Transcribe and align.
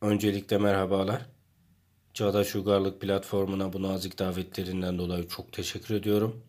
Öncelikle 0.00 0.58
merhabalar. 0.58 1.26
Çağdaş 2.14 2.54
Uygarlık 2.54 3.00
platformuna 3.00 3.72
bu 3.72 3.82
nazik 3.82 4.18
davetlerinden 4.18 4.98
dolayı 4.98 5.28
çok 5.28 5.52
teşekkür 5.52 5.94
ediyorum. 5.94 6.44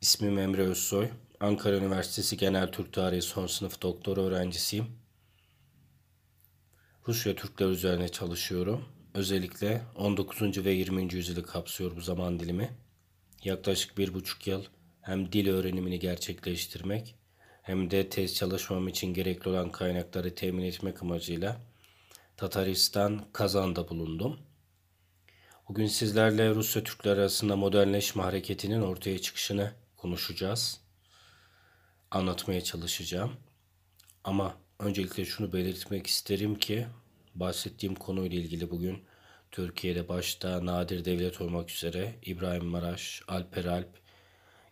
İsmim 0.00 0.38
Emre 0.38 0.62
Özsoy. 0.62 1.08
Ankara 1.40 1.76
Üniversitesi 1.76 2.36
Genel 2.36 2.72
Türk 2.72 2.92
Tarihi 2.92 3.22
son 3.22 3.46
sınıf 3.46 3.82
doktor 3.82 4.16
öğrencisiyim. 4.16 4.86
Rusya 7.08 7.34
Türkler 7.34 7.66
üzerine 7.66 8.08
çalışıyorum. 8.08 8.84
Özellikle 9.14 9.82
19. 9.96 10.64
ve 10.64 10.70
20. 10.70 11.14
yüzyılı 11.14 11.42
kapsıyor 11.42 11.96
bu 11.96 12.00
zaman 12.00 12.40
dilimi. 12.40 12.70
Yaklaşık 13.44 13.98
bir 13.98 14.14
buçuk 14.14 14.46
yıl 14.46 14.64
hem 15.00 15.32
dil 15.32 15.48
öğrenimini 15.48 15.98
gerçekleştirmek 15.98 17.14
hem 17.62 17.90
de 17.90 18.08
tez 18.08 18.34
çalışmam 18.34 18.88
için 18.88 19.14
gerekli 19.14 19.48
olan 19.48 19.72
kaynakları 19.72 20.34
temin 20.34 20.64
etmek 20.64 21.02
amacıyla 21.02 21.69
Tataristan 22.40 23.24
Kazan'da 23.32 23.88
bulundum. 23.88 24.40
Bugün 25.68 25.86
sizlerle 25.86 26.54
Rusya 26.54 26.84
Türkler 26.84 27.16
arasında 27.16 27.56
modernleşme 27.56 28.22
hareketinin 28.22 28.80
ortaya 28.82 29.18
çıkışını 29.18 29.72
konuşacağız. 29.96 30.80
Anlatmaya 32.10 32.60
çalışacağım. 32.60 33.32
Ama 34.24 34.56
öncelikle 34.78 35.24
şunu 35.24 35.52
belirtmek 35.52 36.06
isterim 36.06 36.54
ki 36.54 36.86
bahsettiğim 37.34 37.94
konuyla 37.94 38.38
ilgili 38.38 38.70
bugün 38.70 39.04
Türkiye'de 39.50 40.08
başta 40.08 40.66
Nadir 40.66 41.04
Devlet 41.04 41.40
olmak 41.40 41.70
üzere 41.70 42.14
İbrahim 42.22 42.64
Maraş, 42.64 43.22
Alper 43.28 43.64
Alp, 43.64 44.00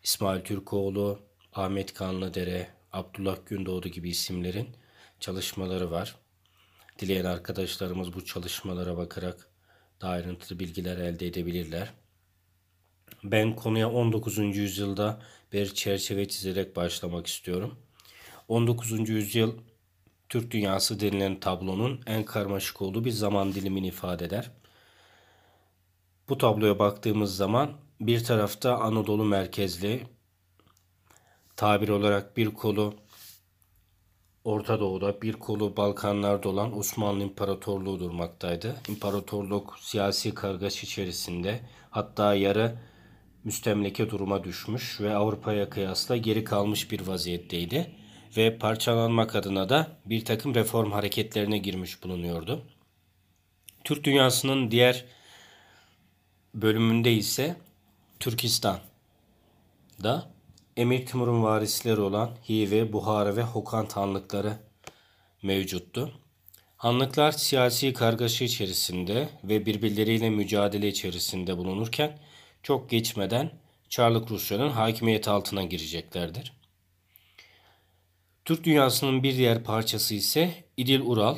İsmail 0.05 0.41
Türkoğlu, 0.41 1.23
Ahmet 1.53 1.95
Kanlıdere, 1.95 2.69
Abdullah 2.93 3.37
Gündoğdu 3.47 3.89
gibi 3.89 4.11
isimlerin 4.11 4.69
çalışmaları 5.21 5.91
var. 5.91 6.28
Dileyen 6.99 7.25
arkadaşlarımız 7.25 8.15
bu 8.15 8.25
çalışmalara 8.25 8.97
bakarak 8.97 9.49
daha 10.01 10.13
ayrıntılı 10.13 10.59
bilgiler 10.59 10.97
elde 10.97 11.27
edebilirler. 11.27 11.93
Ben 13.25 13.57
konuya 13.57 13.91
19. 13.91 14.39
yüzyılda 14.39 15.23
bir 15.53 15.75
çerçeve 15.75 16.29
çizerek 16.29 16.77
başlamak 16.77 17.27
istiyorum. 17.27 17.79
19. 18.49 19.09
yüzyıl 19.09 19.55
Türk 20.29 20.51
dünyası 20.51 21.01
denilen 21.01 21.41
tablonun 21.41 22.01
en 22.07 22.25
karmaşık 22.25 22.83
olduğu 22.83 23.05
bir 23.05 23.11
zaman 23.11 23.55
dilimini 23.55 23.87
ifade 23.87 24.25
eder. 24.25 24.51
Bu 26.29 26.39
tabloya 26.39 26.79
baktığımız 26.79 27.37
zaman 27.37 27.73
bir 28.01 28.25
tarafta 28.25 28.79
Anadolu 28.79 29.25
merkezli 29.25 30.07
tabir 31.57 31.89
olarak 31.89 32.37
bir 32.37 32.55
kolu 32.55 32.95
Orta 34.49 34.81
Doğu'da 34.81 35.23
bir 35.23 35.33
kolu 35.33 35.77
Balkanlarda 35.77 36.49
olan 36.49 36.79
Osmanlı 36.79 37.23
İmparatorluğu 37.23 38.01
durmaktaydı. 38.01 38.77
İmparatorluk 38.89 39.79
siyasi 39.81 40.35
kargaş 40.35 40.85
içerisinde 40.85 41.61
hatta 41.91 42.35
yarı 42.35 42.79
müstemleke 43.45 44.11
duruma 44.11 44.45
düşmüş 44.45 45.01
ve 45.01 45.15
Avrupa'ya 45.15 45.71
kıyasla 45.71 46.17
geri 46.17 46.45
kalmış 46.45 46.91
bir 46.91 47.07
vaziyetteydi. 47.07 47.95
Ve 48.37 48.59
parçalanmak 48.59 49.37
adına 49.37 49.69
da 49.69 49.97
bir 50.07 50.25
takım 50.25 50.55
reform 50.55 50.93
hareketlerine 50.93 51.59
girmiş 51.59 52.05
bulunuyordu. 52.05 52.63
Türk 53.85 54.05
dünyasının 54.05 54.71
diğer 54.71 55.05
bölümünde 56.55 57.13
ise 57.13 57.57
Türkistan 58.21 58.79
da 60.03 60.38
Emir 60.79 61.07
Timur'un 61.07 61.43
varisleri 61.43 62.01
olan 62.01 62.31
Hive, 62.49 62.93
Buhara 62.93 63.37
ve 63.37 63.43
Hokan 63.43 63.87
hanlıkları 63.95 64.59
mevcuttu. 65.43 66.13
Hanlıklar 66.77 67.33
siyasi 67.33 67.93
kargaşa 67.93 68.45
içerisinde 68.45 69.29
ve 69.45 69.67
birbirleriyle 69.67 70.31
mücadele 70.31 70.89
içerisinde 70.89 71.59
bulunurken 71.59 72.19
çok 72.63 72.91
geçmeden 72.91 73.51
Çarlık 73.89 74.31
Rusya'nın 74.31 74.71
hakimiyeti 74.71 75.31
altına 75.31 75.63
gireceklerdir. 75.63 76.53
Türk 78.45 78.65
dünyasının 78.65 79.23
bir 79.23 79.37
diğer 79.37 79.65
parçası 79.65 80.15
ise 80.15 80.65
İdil 80.77 81.01
Ural. 81.01 81.37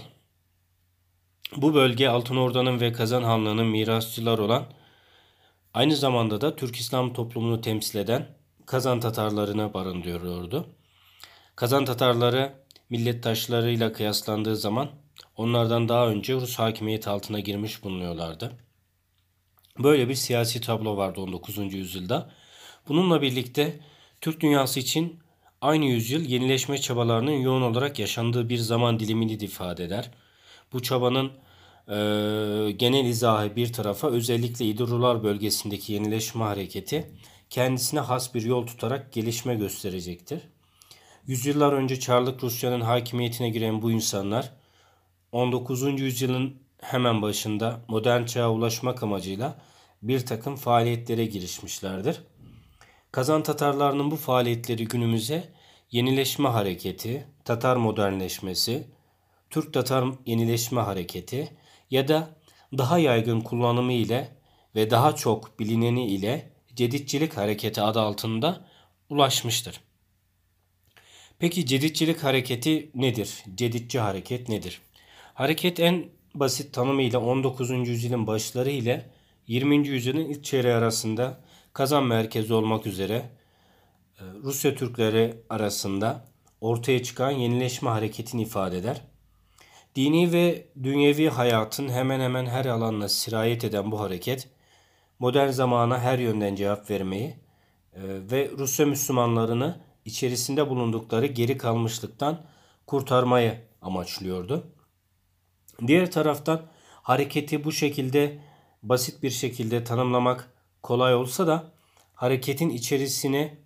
Bu 1.56 1.74
bölge 1.74 2.08
Altın 2.08 2.36
Orda'nın 2.36 2.80
ve 2.80 2.92
Kazan 2.92 3.22
Hanlığı'nın 3.22 3.66
mirasçılar 3.66 4.38
olan 4.38 4.66
aynı 5.74 5.96
zamanda 5.96 6.40
da 6.40 6.56
Türk 6.56 6.76
İslam 6.76 7.12
toplumunu 7.12 7.60
temsil 7.60 7.98
eden 7.98 8.39
Kazan 8.70 9.00
Tatarlarını 9.00 9.74
barındırıyordu. 9.74 10.66
Kazan 11.56 11.84
Tatarları 11.84 12.52
millettaşlarıyla 12.90 13.92
kıyaslandığı 13.92 14.56
zaman 14.56 14.88
onlardan 15.36 15.88
daha 15.88 16.08
önce 16.08 16.34
Rus 16.34 16.58
hakimiyeti 16.58 17.10
altına 17.10 17.40
girmiş 17.40 17.84
bulunuyorlardı. 17.84 18.52
Böyle 19.78 20.08
bir 20.08 20.14
siyasi 20.14 20.60
tablo 20.60 20.96
vardı 20.96 21.20
19. 21.20 21.74
yüzyılda. 21.74 22.30
Bununla 22.88 23.22
birlikte 23.22 23.80
Türk 24.20 24.40
dünyası 24.40 24.80
için 24.80 25.20
aynı 25.60 25.84
yüzyıl 25.84 26.24
yenileşme 26.24 26.78
çabalarının 26.78 27.30
yoğun 27.30 27.62
olarak 27.62 27.98
yaşandığı 27.98 28.48
bir 28.48 28.58
zaman 28.58 29.00
dilimini 29.00 29.32
ifade 29.32 29.84
eder. 29.84 30.10
Bu 30.72 30.82
çabanın 30.82 31.30
e, 31.88 31.96
genel 32.72 33.04
izahı 33.04 33.56
bir 33.56 33.72
tarafa 33.72 34.10
özellikle 34.10 34.64
İdrular 34.64 35.22
bölgesindeki 35.22 35.92
yenileşme 35.92 36.44
hareketi 36.44 37.10
kendisine 37.50 38.00
has 38.00 38.34
bir 38.34 38.42
yol 38.42 38.66
tutarak 38.66 39.12
gelişme 39.12 39.54
gösterecektir. 39.54 40.40
Yüzyıllar 41.26 41.72
önce 41.72 42.00
Çarlık 42.00 42.44
Rusya'nın 42.44 42.80
hakimiyetine 42.80 43.50
giren 43.50 43.82
bu 43.82 43.90
insanlar 43.90 44.52
19. 45.32 46.00
yüzyılın 46.00 46.56
hemen 46.80 47.22
başında 47.22 47.80
modern 47.88 48.24
çağa 48.24 48.50
ulaşmak 48.50 49.02
amacıyla 49.02 49.58
bir 50.02 50.26
takım 50.26 50.56
faaliyetlere 50.56 51.26
girişmişlerdir. 51.26 52.22
Kazan 53.12 53.42
Tatarlarının 53.42 54.10
bu 54.10 54.16
faaliyetleri 54.16 54.84
günümüze 54.84 55.48
yenileşme 55.90 56.48
hareketi, 56.48 57.26
Tatar 57.44 57.76
modernleşmesi, 57.76 58.86
Türk 59.50 59.74
Tatar 59.74 60.04
yenileşme 60.26 60.80
hareketi 60.80 61.56
ya 61.90 62.08
da 62.08 62.30
daha 62.78 62.98
yaygın 62.98 63.40
kullanımı 63.40 63.92
ile 63.92 64.36
ve 64.74 64.90
daha 64.90 65.14
çok 65.14 65.58
bilineni 65.58 66.06
ile 66.06 66.50
Ceditçilik 66.76 67.36
Hareketi 67.36 67.82
adı 67.82 68.00
altında 68.00 68.64
ulaşmıştır. 69.08 69.80
Peki 71.38 71.66
Ceditçilik 71.66 72.24
Hareketi 72.24 72.90
nedir? 72.94 73.44
Ceditçi 73.54 74.00
hareket 74.00 74.48
nedir? 74.48 74.80
Hareket 75.34 75.80
en 75.80 76.08
basit 76.34 76.72
tanımıyla 76.72 77.20
19. 77.20 77.70
yüzyılın 77.70 78.26
başları 78.26 78.70
ile 78.70 79.10
20. 79.46 79.88
yüzyılın 79.88 80.24
ilk 80.24 80.44
çeyreği 80.44 80.74
arasında 80.74 81.40
Kazan 81.72 82.04
merkezi 82.04 82.54
olmak 82.54 82.86
üzere 82.86 83.14
e, 83.14 84.22
Rusya 84.42 84.74
Türkleri 84.74 85.36
arasında 85.48 86.24
ortaya 86.60 87.02
çıkan 87.02 87.30
yenileşme 87.30 87.90
hareketini 87.90 88.42
ifade 88.42 88.78
eder. 88.78 89.02
Dini 89.96 90.32
ve 90.32 90.66
dünyevi 90.82 91.28
hayatın 91.28 91.88
hemen 91.88 92.20
hemen 92.20 92.46
her 92.46 92.64
alanla 92.64 93.08
sirayet 93.08 93.64
eden 93.64 93.92
bu 93.92 94.00
hareket 94.00 94.48
modern 95.20 95.50
zamana 95.50 95.98
her 95.98 96.18
yönden 96.18 96.54
cevap 96.54 96.90
vermeyi 96.90 97.36
e, 97.92 98.00
ve 98.02 98.50
Rusya 98.58 98.86
Müslümanlarını 98.86 99.80
içerisinde 100.04 100.68
bulundukları 100.68 101.26
geri 101.26 101.58
kalmışlıktan 101.58 102.42
kurtarmayı 102.86 103.60
amaçlıyordu. 103.82 104.66
Diğer 105.86 106.10
taraftan 106.10 106.62
hareketi 107.02 107.64
bu 107.64 107.72
şekilde 107.72 108.38
basit 108.82 109.22
bir 109.22 109.30
şekilde 109.30 109.84
tanımlamak 109.84 110.52
kolay 110.82 111.14
olsa 111.14 111.46
da 111.46 111.72
hareketin 112.14 112.70
içerisini 112.70 113.58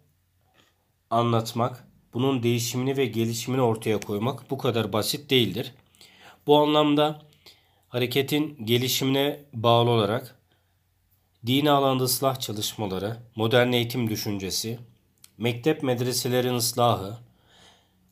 anlatmak, 1.10 1.88
bunun 2.14 2.42
değişimini 2.42 2.96
ve 2.96 3.06
gelişimini 3.06 3.62
ortaya 3.62 4.00
koymak 4.00 4.50
bu 4.50 4.58
kadar 4.58 4.92
basit 4.92 5.30
değildir. 5.30 5.74
Bu 6.46 6.58
anlamda 6.58 7.22
hareketin 7.88 8.66
gelişimine 8.66 9.44
bağlı 9.52 9.90
olarak 9.90 10.43
dini 11.46 11.70
alanda 11.70 12.04
ıslah 12.04 12.40
çalışmaları, 12.40 13.16
modern 13.36 13.72
eğitim 13.72 14.10
düşüncesi, 14.10 14.78
mektep 15.38 15.82
medreselerin 15.82 16.54
ıslahı, 16.54 17.18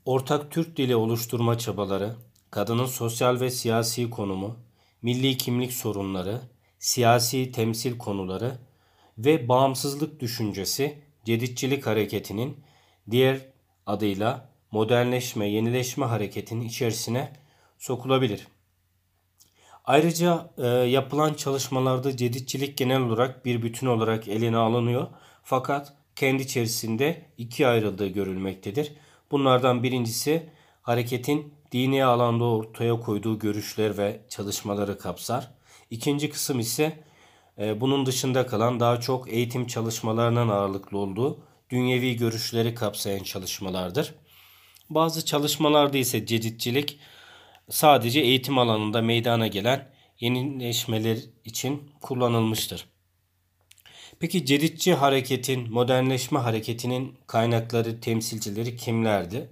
ortak 0.04 0.50
Türk 0.50 0.76
dili 0.76 0.96
oluşturma 0.96 1.58
çabaları, 1.58 2.16
kadının 2.50 2.86
sosyal 2.86 3.40
ve 3.40 3.50
siyasi 3.50 4.10
konumu, 4.10 4.56
milli 5.02 5.36
kimlik 5.36 5.72
sorunları, 5.72 6.40
siyasi 6.78 7.52
temsil 7.52 7.98
konuları 7.98 8.58
ve 9.18 9.48
bağımsızlık 9.48 10.20
düşüncesi 10.20 11.02
Ceditçilik 11.24 11.86
hareketinin 11.86 12.56
diğer 13.10 13.40
adıyla 13.86 14.48
modernleşme, 14.70 15.48
yenileşme 15.48 16.06
hareketinin 16.06 16.64
içerisine 16.64 17.32
sokulabilir. 17.78 18.46
Ayrıca 19.84 20.50
e, 20.58 20.66
yapılan 20.66 21.34
çalışmalarda 21.34 22.16
ceditçilik 22.16 22.78
genel 22.78 23.00
olarak 23.00 23.44
bir 23.44 23.62
bütün 23.62 23.86
olarak 23.86 24.28
eline 24.28 24.56
alınıyor. 24.56 25.06
Fakat 25.42 25.92
kendi 26.16 26.42
içerisinde 26.42 27.26
iki 27.38 27.66
ayrıldığı 27.66 28.08
görülmektedir. 28.08 28.92
Bunlardan 29.30 29.82
birincisi 29.82 30.50
hareketin 30.82 31.54
dini 31.72 32.04
alanda 32.04 32.44
ortaya 32.44 33.00
koyduğu 33.00 33.38
görüşler 33.38 33.98
ve 33.98 34.20
çalışmaları 34.28 34.98
kapsar. 34.98 35.50
İkinci 35.90 36.30
kısım 36.30 36.60
ise 36.60 37.04
e, 37.58 37.80
bunun 37.80 38.06
dışında 38.06 38.46
kalan 38.46 38.80
daha 38.80 39.00
çok 39.00 39.32
eğitim 39.32 39.66
çalışmalarının 39.66 40.48
ağırlıklı 40.48 40.98
olduğu 40.98 41.38
dünyevi 41.70 42.16
görüşleri 42.16 42.74
kapsayan 42.74 43.22
çalışmalardır. 43.22 44.14
Bazı 44.90 45.24
çalışmalarda 45.24 45.98
ise 45.98 46.26
ceditçilik 46.26 46.98
sadece 47.72 48.20
eğitim 48.20 48.58
alanında 48.58 49.02
meydana 49.02 49.46
gelen 49.46 49.88
yenileşmeler 50.20 51.18
için 51.44 51.90
kullanılmıştır. 52.00 52.86
Peki 54.20 54.46
ceditçi 54.46 54.94
hareketin, 54.94 55.72
modernleşme 55.72 56.38
hareketinin 56.38 57.18
kaynakları, 57.26 58.00
temsilcileri 58.00 58.76
kimlerdi? 58.76 59.50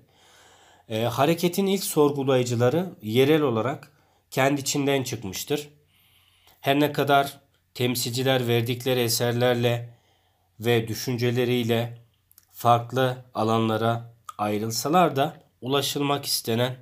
E, 0.88 1.02
hareketin 1.02 1.66
ilk 1.66 1.84
sorgulayıcıları 1.84 2.94
yerel 3.02 3.42
olarak 3.42 3.92
kendi 4.30 4.60
içinden 4.60 5.02
çıkmıştır. 5.02 5.68
Her 6.60 6.80
ne 6.80 6.92
kadar 6.92 7.40
temsilciler 7.74 8.48
verdikleri 8.48 9.00
eserlerle 9.00 9.94
ve 10.60 10.88
düşünceleriyle 10.88 11.98
farklı 12.52 13.24
alanlara 13.34 14.14
ayrılsalar 14.38 15.16
da 15.16 15.36
ulaşılmak 15.60 16.24
istenen 16.24 16.76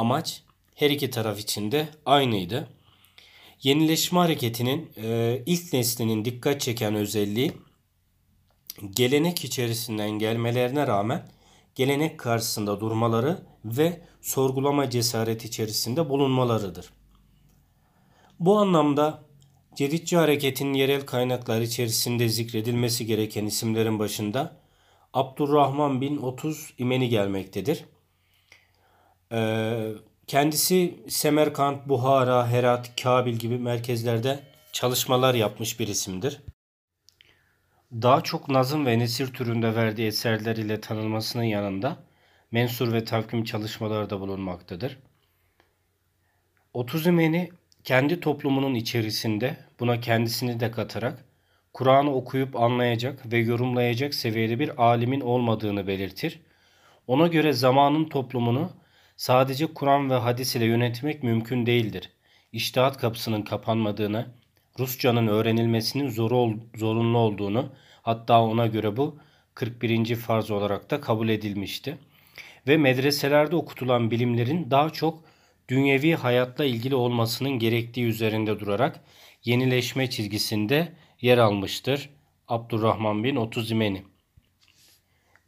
amaç 0.00 0.42
her 0.74 0.90
iki 0.90 1.10
taraf 1.10 1.38
için 1.40 1.72
de 1.72 1.88
aynıydı. 2.06 2.68
Yenileşme 3.62 4.18
hareketinin 4.18 4.90
e, 4.96 5.42
ilk 5.46 5.72
neslinin 5.72 6.24
dikkat 6.24 6.60
çeken 6.60 6.94
özelliği 6.94 7.52
gelenek 8.90 9.44
içerisinden 9.44 10.10
gelmelerine 10.10 10.86
rağmen 10.86 11.28
gelenek 11.74 12.18
karşısında 12.18 12.80
durmaları 12.80 13.42
ve 13.64 14.00
sorgulama 14.20 14.90
cesareti 14.90 15.46
içerisinde 15.48 16.08
bulunmalarıdır. 16.08 16.90
Bu 18.40 18.58
anlamda 18.58 19.30
Ceditçi 19.74 20.16
hareketin 20.16 20.74
yerel 20.74 21.06
kaynaklar 21.06 21.60
içerisinde 21.60 22.28
zikredilmesi 22.28 23.06
gereken 23.06 23.46
isimlerin 23.46 23.98
başında 23.98 24.56
Abdurrahman 25.12 26.00
bin 26.00 26.16
30 26.16 26.74
imeni 26.78 27.08
gelmektedir. 27.08 27.84
Ee, 29.32 29.92
kendisi 30.26 31.04
Semerkant, 31.08 31.88
Buhara, 31.88 32.48
Herat, 32.48 33.02
Kabil 33.02 33.34
gibi 33.34 33.58
merkezlerde 33.58 34.40
çalışmalar 34.72 35.34
yapmış 35.34 35.80
bir 35.80 35.88
isimdir. 35.88 36.40
Daha 37.92 38.20
çok 38.20 38.48
nazım 38.48 38.86
ve 38.86 38.98
nesir 38.98 39.32
türünde 39.32 39.74
verdiği 39.74 40.06
eserleriyle 40.06 40.80
tanınmasının 40.80 41.42
yanında 41.42 41.96
mensur 42.50 42.92
ve 42.92 43.04
takvim 43.04 43.44
çalışmaları 43.44 44.10
da 44.10 44.20
bulunmaktadır. 44.20 44.98
30 46.74 47.06
imeni 47.06 47.50
kendi 47.84 48.20
toplumunun 48.20 48.74
içerisinde 48.74 49.56
buna 49.80 50.00
kendisini 50.00 50.60
de 50.60 50.70
katarak 50.70 51.24
Kur'an'ı 51.72 52.14
okuyup 52.14 52.56
anlayacak 52.56 53.32
ve 53.32 53.38
yorumlayacak 53.38 54.14
seviyede 54.14 54.58
bir 54.58 54.82
alimin 54.84 55.20
olmadığını 55.20 55.86
belirtir. 55.86 56.40
Ona 57.06 57.26
göre 57.26 57.52
zamanın 57.52 58.04
toplumunu 58.04 58.79
sadece 59.20 59.66
Kur'an 59.66 60.10
ve 60.10 60.14
hadis 60.14 60.56
ile 60.56 60.64
yönetmek 60.64 61.22
mümkün 61.22 61.66
değildir. 61.66 62.10
İştihat 62.52 62.98
kapısının 62.98 63.42
kapanmadığını, 63.42 64.26
Rusçanın 64.78 65.26
öğrenilmesinin 65.26 66.08
zor 66.08 66.54
zorunlu 66.74 67.18
olduğunu, 67.18 67.72
hatta 68.02 68.42
ona 68.42 68.66
göre 68.66 68.96
bu 68.96 69.18
41. 69.54 70.14
farz 70.14 70.50
olarak 70.50 70.90
da 70.90 71.00
kabul 71.00 71.28
edilmişti. 71.28 71.98
Ve 72.68 72.76
medreselerde 72.76 73.56
okutulan 73.56 74.10
bilimlerin 74.10 74.70
daha 74.70 74.90
çok 74.90 75.24
dünyevi 75.68 76.14
hayatla 76.14 76.64
ilgili 76.64 76.94
olmasının 76.94 77.58
gerektiği 77.58 78.04
üzerinde 78.04 78.60
durarak 78.60 79.00
yenileşme 79.44 80.10
çizgisinde 80.10 80.92
yer 81.20 81.38
almıştır. 81.38 82.10
Abdurrahman 82.48 83.24
bin 83.24 83.36
Otuzimeni. 83.36 84.02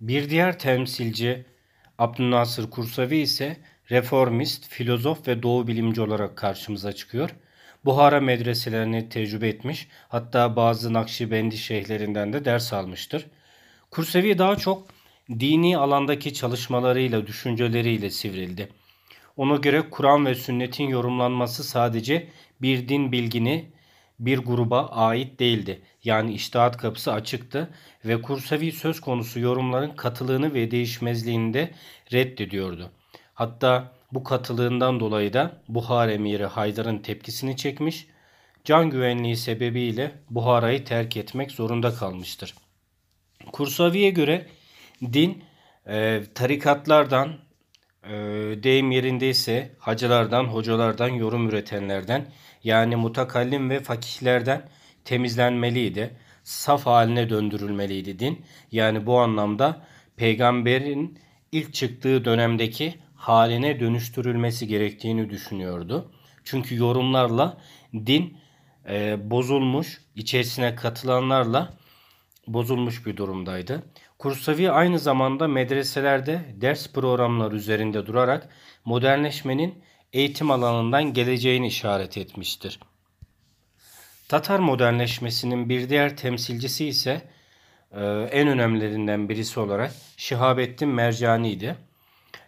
Bir 0.00 0.30
diğer 0.30 0.58
temsilci 0.58 1.51
Abdülnasır 1.98 2.70
Kursavi 2.70 3.16
ise 3.16 3.56
reformist, 3.90 4.68
filozof 4.68 5.28
ve 5.28 5.42
doğu 5.42 5.66
bilimci 5.66 6.00
olarak 6.00 6.36
karşımıza 6.36 6.92
çıkıyor. 6.92 7.30
Buhara 7.84 8.20
medreselerini 8.20 9.08
tecrübe 9.08 9.48
etmiş, 9.48 9.88
hatta 10.08 10.56
bazı 10.56 10.92
Nakşibendi 10.92 11.58
şeyhlerinden 11.58 12.32
de 12.32 12.44
ders 12.44 12.72
almıştır. 12.72 13.26
Kursevi 13.90 14.38
daha 14.38 14.56
çok 14.56 14.86
dini 15.30 15.78
alandaki 15.78 16.34
çalışmalarıyla, 16.34 17.26
düşünceleriyle 17.26 18.10
sivrildi. 18.10 18.68
Ona 19.36 19.56
göre 19.56 19.90
Kur'an 19.90 20.26
ve 20.26 20.34
sünnetin 20.34 20.88
yorumlanması 20.88 21.64
sadece 21.64 22.28
bir 22.62 22.88
din 22.88 23.12
bilgini 23.12 23.70
bir 24.18 24.38
gruba 24.38 24.86
ait 24.86 25.40
değildi. 25.40 25.82
Yani 26.04 26.34
iştihat 26.34 26.76
kapısı 26.76 27.12
açıktı 27.12 27.70
ve 28.04 28.22
Kursavi 28.22 28.72
söz 28.72 29.00
konusu 29.00 29.40
yorumların 29.40 29.90
katılığını 29.90 30.54
ve 30.54 30.70
değişmezliğini 30.70 31.54
de 31.54 31.70
reddediyordu. 32.12 32.90
Hatta 33.34 33.92
bu 34.12 34.24
katılığından 34.24 35.00
dolayı 35.00 35.32
da 35.32 35.62
Buhar 35.68 36.08
emiri 36.08 36.44
Haydar'ın 36.44 36.98
tepkisini 36.98 37.56
çekmiş, 37.56 38.06
can 38.64 38.90
güvenliği 38.90 39.36
sebebiyle 39.36 40.12
Buhara'yı 40.30 40.84
terk 40.84 41.16
etmek 41.16 41.50
zorunda 41.50 41.94
kalmıştır. 41.94 42.54
Kursavi'ye 43.52 44.10
göre 44.10 44.46
din 45.02 45.44
e, 45.86 46.22
tarikatlardan, 46.34 47.38
e, 48.04 48.12
deyim 48.62 48.90
yerindeyse 48.90 49.70
hacılardan, 49.78 50.44
hocalardan, 50.44 51.08
yorum 51.08 51.48
üretenlerden 51.48 52.26
yani 52.64 52.96
mutakallim 52.96 53.70
ve 53.70 53.80
fakihlerden 53.80 54.68
temizlenmeliydi. 55.04 56.16
Saf 56.44 56.86
haline 56.86 57.30
döndürülmeliydi 57.30 58.18
din. 58.18 58.44
Yani 58.72 59.06
bu 59.06 59.18
anlamda 59.18 59.86
peygamberin 60.16 61.18
ilk 61.52 61.74
çıktığı 61.74 62.24
dönemdeki 62.24 62.94
haline 63.14 63.80
dönüştürülmesi 63.80 64.66
gerektiğini 64.66 65.30
düşünüyordu. 65.30 66.12
Çünkü 66.44 66.76
yorumlarla 66.76 67.58
din 67.94 68.36
e, 68.88 69.30
bozulmuş, 69.30 70.00
içerisine 70.16 70.74
katılanlarla 70.74 71.74
bozulmuş 72.46 73.06
bir 73.06 73.16
durumdaydı. 73.16 73.82
Kursavi 74.18 74.70
aynı 74.70 74.98
zamanda 74.98 75.48
medreselerde 75.48 76.44
ders 76.54 76.92
programları 76.92 77.56
üzerinde 77.56 78.06
durarak 78.06 78.48
modernleşmenin 78.84 79.82
eğitim 80.12 80.50
alanından 80.50 81.12
geleceğini 81.12 81.66
işaret 81.66 82.18
etmiştir. 82.18 82.78
Tatar 84.28 84.58
modernleşmesinin 84.58 85.68
bir 85.68 85.88
diğer 85.88 86.16
temsilcisi 86.16 86.86
ise 86.86 87.22
e, 87.92 88.00
en 88.32 88.48
önemlilerinden 88.48 89.28
birisi 89.28 89.60
olarak 89.60 89.92
Şihabettin 90.16 90.88
Mercani'ydi. 90.88 91.76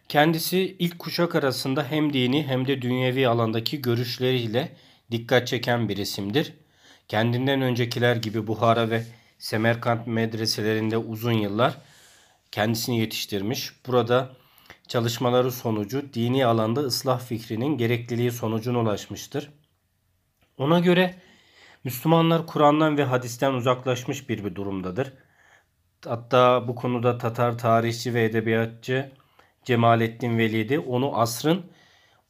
Kendisi 0.08 0.76
ilk 0.78 0.98
kuşak 0.98 1.34
arasında 1.34 1.86
hem 1.90 2.12
dini 2.12 2.46
hem 2.46 2.66
de 2.66 2.82
dünyevi 2.82 3.28
alandaki 3.28 3.82
görüşleriyle 3.82 4.76
dikkat 5.10 5.48
çeken 5.48 5.88
bir 5.88 5.96
isimdir. 5.96 6.52
Kendinden 7.08 7.62
öncekiler 7.62 8.16
gibi 8.16 8.46
Buhara 8.46 8.90
ve 8.90 9.02
Semerkant 9.38 10.06
medreselerinde 10.06 10.98
uzun 10.98 11.32
yıllar 11.32 11.78
kendisini 12.52 12.98
yetiştirmiş. 12.98 13.72
Burada 13.86 14.36
çalışmaları 14.88 15.52
sonucu 15.52 16.14
dini 16.14 16.46
alanda 16.46 16.80
ıslah 16.80 17.20
fikrinin 17.20 17.78
gerekliliği 17.78 18.30
sonucuna 18.30 18.80
ulaşmıştır. 18.80 19.50
Ona 20.58 20.80
göre 20.80 21.14
Müslümanlar 21.84 22.46
Kur'an'dan 22.46 22.98
ve 22.98 23.04
hadisten 23.04 23.52
uzaklaşmış 23.54 24.28
bir, 24.28 24.44
bir 24.44 24.54
durumdadır. 24.54 25.12
Hatta 26.04 26.68
bu 26.68 26.74
konuda 26.74 27.18
Tatar 27.18 27.58
tarihçi 27.58 28.14
ve 28.14 28.24
edebiyatçı 28.24 29.12
Cemalettin 29.64 30.38
Velidi 30.38 30.78
onu 30.78 31.18
asrın 31.18 31.66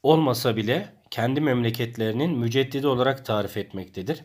olmasa 0.03 0.57
bile 0.57 0.93
kendi 1.11 1.41
memleketlerinin 1.41 2.39
müceddidi 2.39 2.87
olarak 2.87 3.25
tarif 3.27 3.57
etmektedir. 3.57 4.25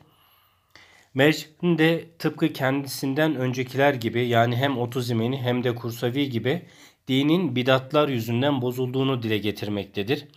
Merc'in 1.13 1.77
de 1.77 2.05
tıpkı 2.19 2.53
kendisinden 2.53 3.35
öncekiler 3.35 3.93
gibi 3.93 4.27
yani 4.27 4.55
hem 4.55 4.77
Otuzimeni 4.77 5.41
hem 5.41 5.63
de 5.63 5.75
Kursavi 5.75 6.29
gibi 6.29 6.65
dinin 7.09 7.55
bidatlar 7.55 8.09
yüzünden 8.09 8.61
bozulduğunu 8.61 9.23
dile 9.23 9.37
getirmektedir. 9.37 10.27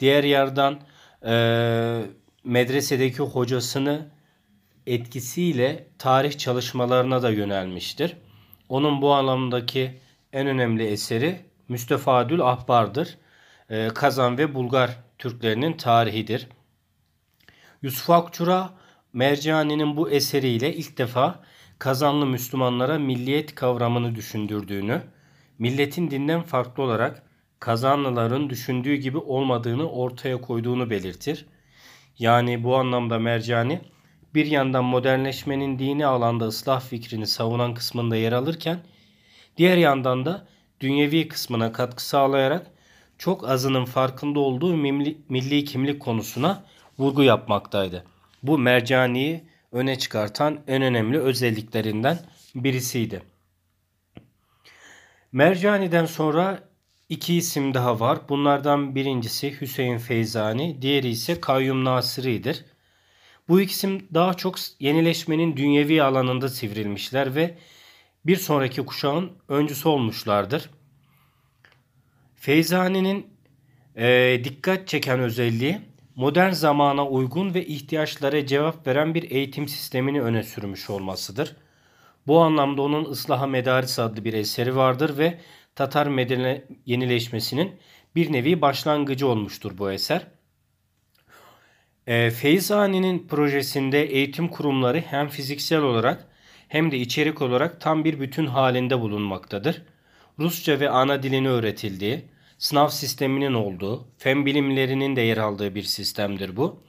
Diğer 0.00 0.24
yerden 0.24 0.78
e, 1.24 2.02
medresedeki 2.44 3.22
hocasını 3.22 4.08
etkisiyle 4.86 5.86
tarih 5.98 6.38
çalışmalarına 6.38 7.22
da 7.22 7.30
yönelmiştir. 7.30 8.16
Onun 8.68 9.02
bu 9.02 9.12
anlamdaki 9.12 10.00
en 10.32 10.46
önemli 10.46 10.86
eseri 10.86 11.40
Müstefadül 11.68 12.40
Ahbar'dır. 12.40 13.18
E, 13.70 13.88
Kazan 13.88 14.38
ve 14.38 14.54
Bulgar 14.54 14.98
Türklerinin 15.18 15.72
tarihidir. 15.72 16.48
Yusuf 17.82 18.10
Akçura 18.10 18.70
Mercani'nin 19.12 19.96
bu 19.96 20.10
eseriyle 20.10 20.74
ilk 20.74 20.98
defa 20.98 21.42
kazanlı 21.78 22.26
Müslümanlara 22.26 22.98
milliyet 22.98 23.54
kavramını 23.54 24.14
düşündürdüğünü, 24.14 25.02
milletin 25.62 26.10
dinden 26.10 26.42
farklı 26.42 26.82
olarak 26.82 27.22
Kazanlıların 27.60 28.50
düşündüğü 28.50 28.94
gibi 28.94 29.18
olmadığını 29.18 29.90
ortaya 29.90 30.40
koyduğunu 30.40 30.90
belirtir. 30.90 31.46
Yani 32.18 32.64
bu 32.64 32.76
anlamda 32.76 33.18
Mercani 33.18 33.80
bir 34.34 34.46
yandan 34.46 34.84
modernleşmenin 34.84 35.78
dini 35.78 36.06
alanda 36.06 36.44
ıslah 36.44 36.80
fikrini 36.80 37.26
savunan 37.26 37.74
kısmında 37.74 38.16
yer 38.16 38.32
alırken 38.32 38.78
diğer 39.56 39.76
yandan 39.76 40.24
da 40.24 40.46
dünyevi 40.80 41.28
kısmına 41.28 41.72
katkı 41.72 42.04
sağlayarak 42.04 42.66
çok 43.18 43.48
azının 43.48 43.84
farkında 43.84 44.40
olduğu 44.40 44.76
milli, 45.28 45.64
kimlik 45.64 46.00
konusuna 46.00 46.64
vurgu 46.98 47.22
yapmaktaydı. 47.22 48.04
Bu 48.42 48.58
Mercani'yi 48.58 49.44
öne 49.72 49.98
çıkartan 49.98 50.60
en 50.66 50.82
önemli 50.82 51.18
özelliklerinden 51.18 52.18
birisiydi. 52.54 53.31
Mercani'den 55.32 56.06
sonra 56.06 56.68
iki 57.08 57.34
isim 57.34 57.74
daha 57.74 58.00
var. 58.00 58.18
Bunlardan 58.28 58.94
birincisi 58.94 59.60
Hüseyin 59.60 59.98
Feyzani, 59.98 60.82
diğeri 60.82 61.08
ise 61.08 61.40
Kayyum 61.40 61.84
Nasiri'dir. 61.84 62.64
Bu 63.48 63.60
isim 63.60 64.06
daha 64.14 64.34
çok 64.34 64.56
yenileşmenin 64.80 65.56
dünyevi 65.56 66.02
alanında 66.02 66.48
sivrilmişler 66.48 67.34
ve 67.34 67.58
bir 68.26 68.36
sonraki 68.36 68.82
kuşağın 68.86 69.32
öncüsü 69.48 69.88
olmuşlardır. 69.88 70.70
Feyzani'nin 72.36 73.26
e, 73.96 74.40
dikkat 74.44 74.88
çeken 74.88 75.20
özelliği 75.20 75.80
modern 76.16 76.50
zamana 76.50 77.08
uygun 77.08 77.54
ve 77.54 77.66
ihtiyaçlara 77.66 78.46
cevap 78.46 78.86
veren 78.86 79.14
bir 79.14 79.30
eğitim 79.30 79.68
sistemini 79.68 80.22
öne 80.22 80.42
sürmüş 80.42 80.90
olmasıdır. 80.90 81.56
Bu 82.26 82.40
anlamda 82.40 82.82
onun 82.82 83.12
Islaha 83.12 83.46
Medaris 83.46 83.98
adlı 83.98 84.24
bir 84.24 84.32
eseri 84.32 84.76
vardır 84.76 85.18
ve 85.18 85.38
Tatar 85.74 86.06
medeni 86.06 86.64
yenileşmesinin 86.86 87.72
bir 88.14 88.32
nevi 88.32 88.60
başlangıcı 88.60 89.26
olmuştur 89.26 89.78
bu 89.78 89.92
eser. 89.92 90.26
E, 92.06 92.30
Feyzani'nin 92.30 93.26
projesinde 93.28 94.02
eğitim 94.02 94.48
kurumları 94.48 95.00
hem 95.00 95.28
fiziksel 95.28 95.82
olarak 95.82 96.28
hem 96.68 96.90
de 96.90 96.98
içerik 96.98 97.42
olarak 97.42 97.80
tam 97.80 98.04
bir 98.04 98.20
bütün 98.20 98.46
halinde 98.46 99.00
bulunmaktadır. 99.00 99.82
Rusça 100.38 100.80
ve 100.80 100.90
ana 100.90 101.22
dilini 101.22 101.48
öğretildiği, 101.48 102.24
sınav 102.58 102.88
sisteminin 102.88 103.54
olduğu, 103.54 104.08
fen 104.18 104.46
bilimlerinin 104.46 105.16
de 105.16 105.20
yer 105.20 105.36
aldığı 105.36 105.74
bir 105.74 105.82
sistemdir 105.82 106.56
bu. 106.56 106.82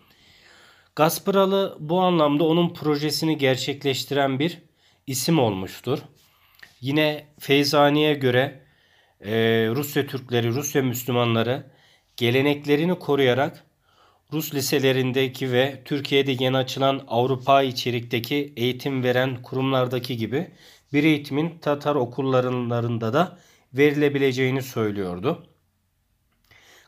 Gasparalı 0.96 1.78
bu 1.80 2.02
anlamda 2.02 2.44
onun 2.44 2.74
projesini 2.74 3.38
gerçekleştiren 3.38 4.40
bir 4.40 4.62
isim 5.08 5.40
olmuştur. 5.40 6.00
Yine 6.82 7.28
Feyzani'ye 7.40 8.14
göre 8.14 8.62
e, 9.22 9.32
Rusya 9.76 10.08
Türkleri, 10.08 10.50
Rusya 10.50 10.84
Müslümanları 10.84 11.64
geleneklerini 12.18 13.00
koruyarak 13.00 13.64
Rus 14.34 14.54
liselerindeki 14.54 15.52
ve 15.52 15.82
Türkiye'de 15.86 16.32
yeni 16.44 16.58
açılan 16.58 17.02
Avrupa 17.08 17.64
içerikteki 17.64 18.54
eğitim 18.58 19.04
veren 19.04 19.42
kurumlardaki 19.42 20.18
gibi 20.18 20.52
bir 20.94 21.04
eğitimin 21.04 21.60
Tatar 21.60 21.96
okullarında 21.96 23.14
da 23.14 23.38
verilebileceğini 23.74 24.62
söylüyordu. 24.62 25.48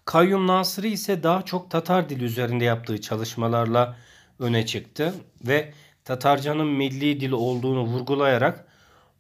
Kayyum 0.05 0.47
Nasırı 0.47 0.87
ise 0.87 1.23
daha 1.23 1.41
çok 1.41 1.71
Tatar 1.71 2.09
dili 2.09 2.23
üzerinde 2.23 2.63
yaptığı 2.63 3.01
çalışmalarla 3.01 3.97
öne 4.39 4.65
çıktı 4.65 5.13
ve 5.47 5.73
Tatarcanın 6.05 6.67
milli 6.67 7.19
dil 7.19 7.31
olduğunu 7.31 7.81
vurgulayarak 7.81 8.67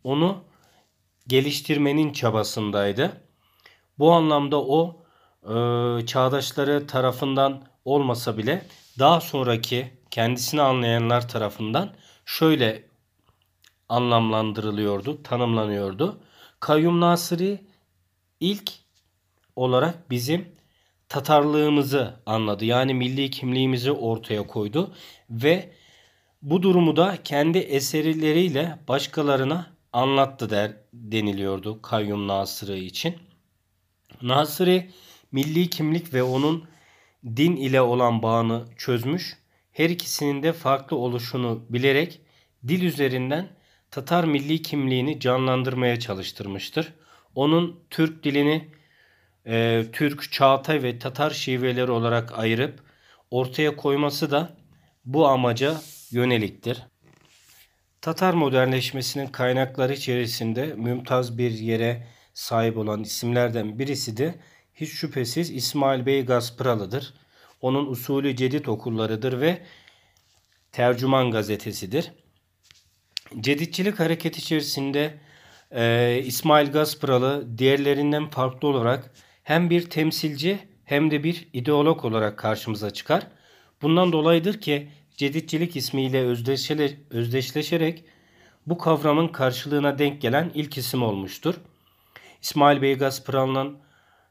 onu 0.03 0.43
geliştirmenin 1.27 2.13
çabasındaydı. 2.13 3.21
Bu 3.99 4.11
anlamda 4.11 4.61
o 4.61 5.03
e, 5.43 6.05
çağdaşları 6.05 6.87
tarafından 6.87 7.63
olmasa 7.85 8.37
bile 8.37 8.65
daha 8.99 9.21
sonraki 9.21 9.93
kendisini 10.11 10.61
anlayanlar 10.61 11.29
tarafından 11.29 11.89
şöyle 12.25 12.83
anlamlandırılıyordu, 13.89 15.23
tanımlanıyordu. 15.23 16.19
Kayyum 16.59 17.01
Nasırı 17.01 17.59
ilk 18.39 18.71
olarak 19.55 20.09
bizim 20.09 20.55
Tatarlığımızı 21.09 22.13
anladı. 22.25 22.65
Yani 22.65 22.93
milli 22.93 23.29
kimliğimizi 23.29 23.91
ortaya 23.91 24.47
koydu 24.47 24.93
ve 25.29 25.73
bu 26.45 26.63
durumu 26.63 26.95
da 26.95 27.17
kendi 27.23 27.57
eserleriyle 27.57 28.79
başkalarına 28.87 29.67
anlattı 29.93 30.49
der 30.49 30.71
deniliyordu 30.93 31.81
Kayyum 31.81 32.27
Nasırı 32.27 32.77
için. 32.77 33.15
Nasırı 34.21 34.83
milli 35.31 35.69
kimlik 35.69 36.13
ve 36.13 36.23
onun 36.23 36.67
din 37.25 37.55
ile 37.55 37.81
olan 37.81 38.23
bağını 38.23 38.65
çözmüş, 38.77 39.37
her 39.71 39.89
ikisinin 39.89 40.43
de 40.43 40.53
farklı 40.53 40.97
oluşunu 40.97 41.65
bilerek 41.69 42.21
dil 42.67 42.81
üzerinden 42.81 43.47
Tatar 43.91 44.23
milli 44.23 44.61
kimliğini 44.61 45.19
canlandırmaya 45.19 45.99
çalıştırmıştır. 45.99 46.93
Onun 47.35 47.79
Türk 47.89 48.23
dilini 48.23 48.69
e, 49.47 49.85
Türk, 49.93 50.31
Çağatay 50.31 50.83
ve 50.83 50.99
Tatar 50.99 51.31
şiveleri 51.31 51.91
olarak 51.91 52.39
ayırıp 52.39 52.83
ortaya 53.31 53.75
koyması 53.75 54.31
da 54.31 54.57
bu 55.05 55.27
amaca 55.27 55.81
yöneliktir. 56.15 56.83
Tatar 58.01 58.33
modernleşmesinin 58.33 59.27
kaynakları 59.27 59.93
içerisinde 59.93 60.65
mümtaz 60.65 61.37
bir 61.37 61.51
yere 61.51 62.07
sahip 62.33 62.77
olan 62.77 63.03
isimlerden 63.03 63.79
birisi 63.79 64.17
de 64.17 64.35
hiç 64.73 64.89
şüphesiz 64.89 65.51
İsmail 65.51 66.05
Bey 66.05 66.25
Gaspıralı'dır. 66.25 67.13
Onun 67.61 67.85
usulü 67.85 68.35
cedid 68.35 68.65
okullarıdır 68.65 69.41
ve 69.41 69.61
tercüman 70.71 71.31
gazetesidir. 71.31 72.11
Ceditçilik 73.39 73.99
hareketi 73.99 74.39
içerisinde 74.39 75.19
e, 75.71 76.21
İsmail 76.25 76.71
Gaspıralı 76.71 77.57
diğerlerinden 77.57 78.29
farklı 78.29 78.67
olarak 78.67 79.11
hem 79.43 79.69
bir 79.69 79.89
temsilci 79.89 80.59
hem 80.83 81.11
de 81.11 81.23
bir 81.23 81.47
ideolog 81.53 82.05
olarak 82.05 82.37
karşımıza 82.37 82.91
çıkar. 82.91 83.27
Bundan 83.81 84.11
dolayıdır 84.11 84.61
ki 84.61 84.89
ceditçilik 85.17 85.75
ismiyle 85.75 86.21
özdeşleşerek 87.09 88.03
bu 88.67 88.77
kavramın 88.77 89.27
karşılığına 89.27 89.99
denk 89.99 90.21
gelen 90.21 90.51
ilk 90.53 90.77
isim 90.77 91.03
olmuştur. 91.03 91.55
İsmail 92.41 92.81
Bey 92.81 92.95
Gaspıralı'nın 92.95 93.77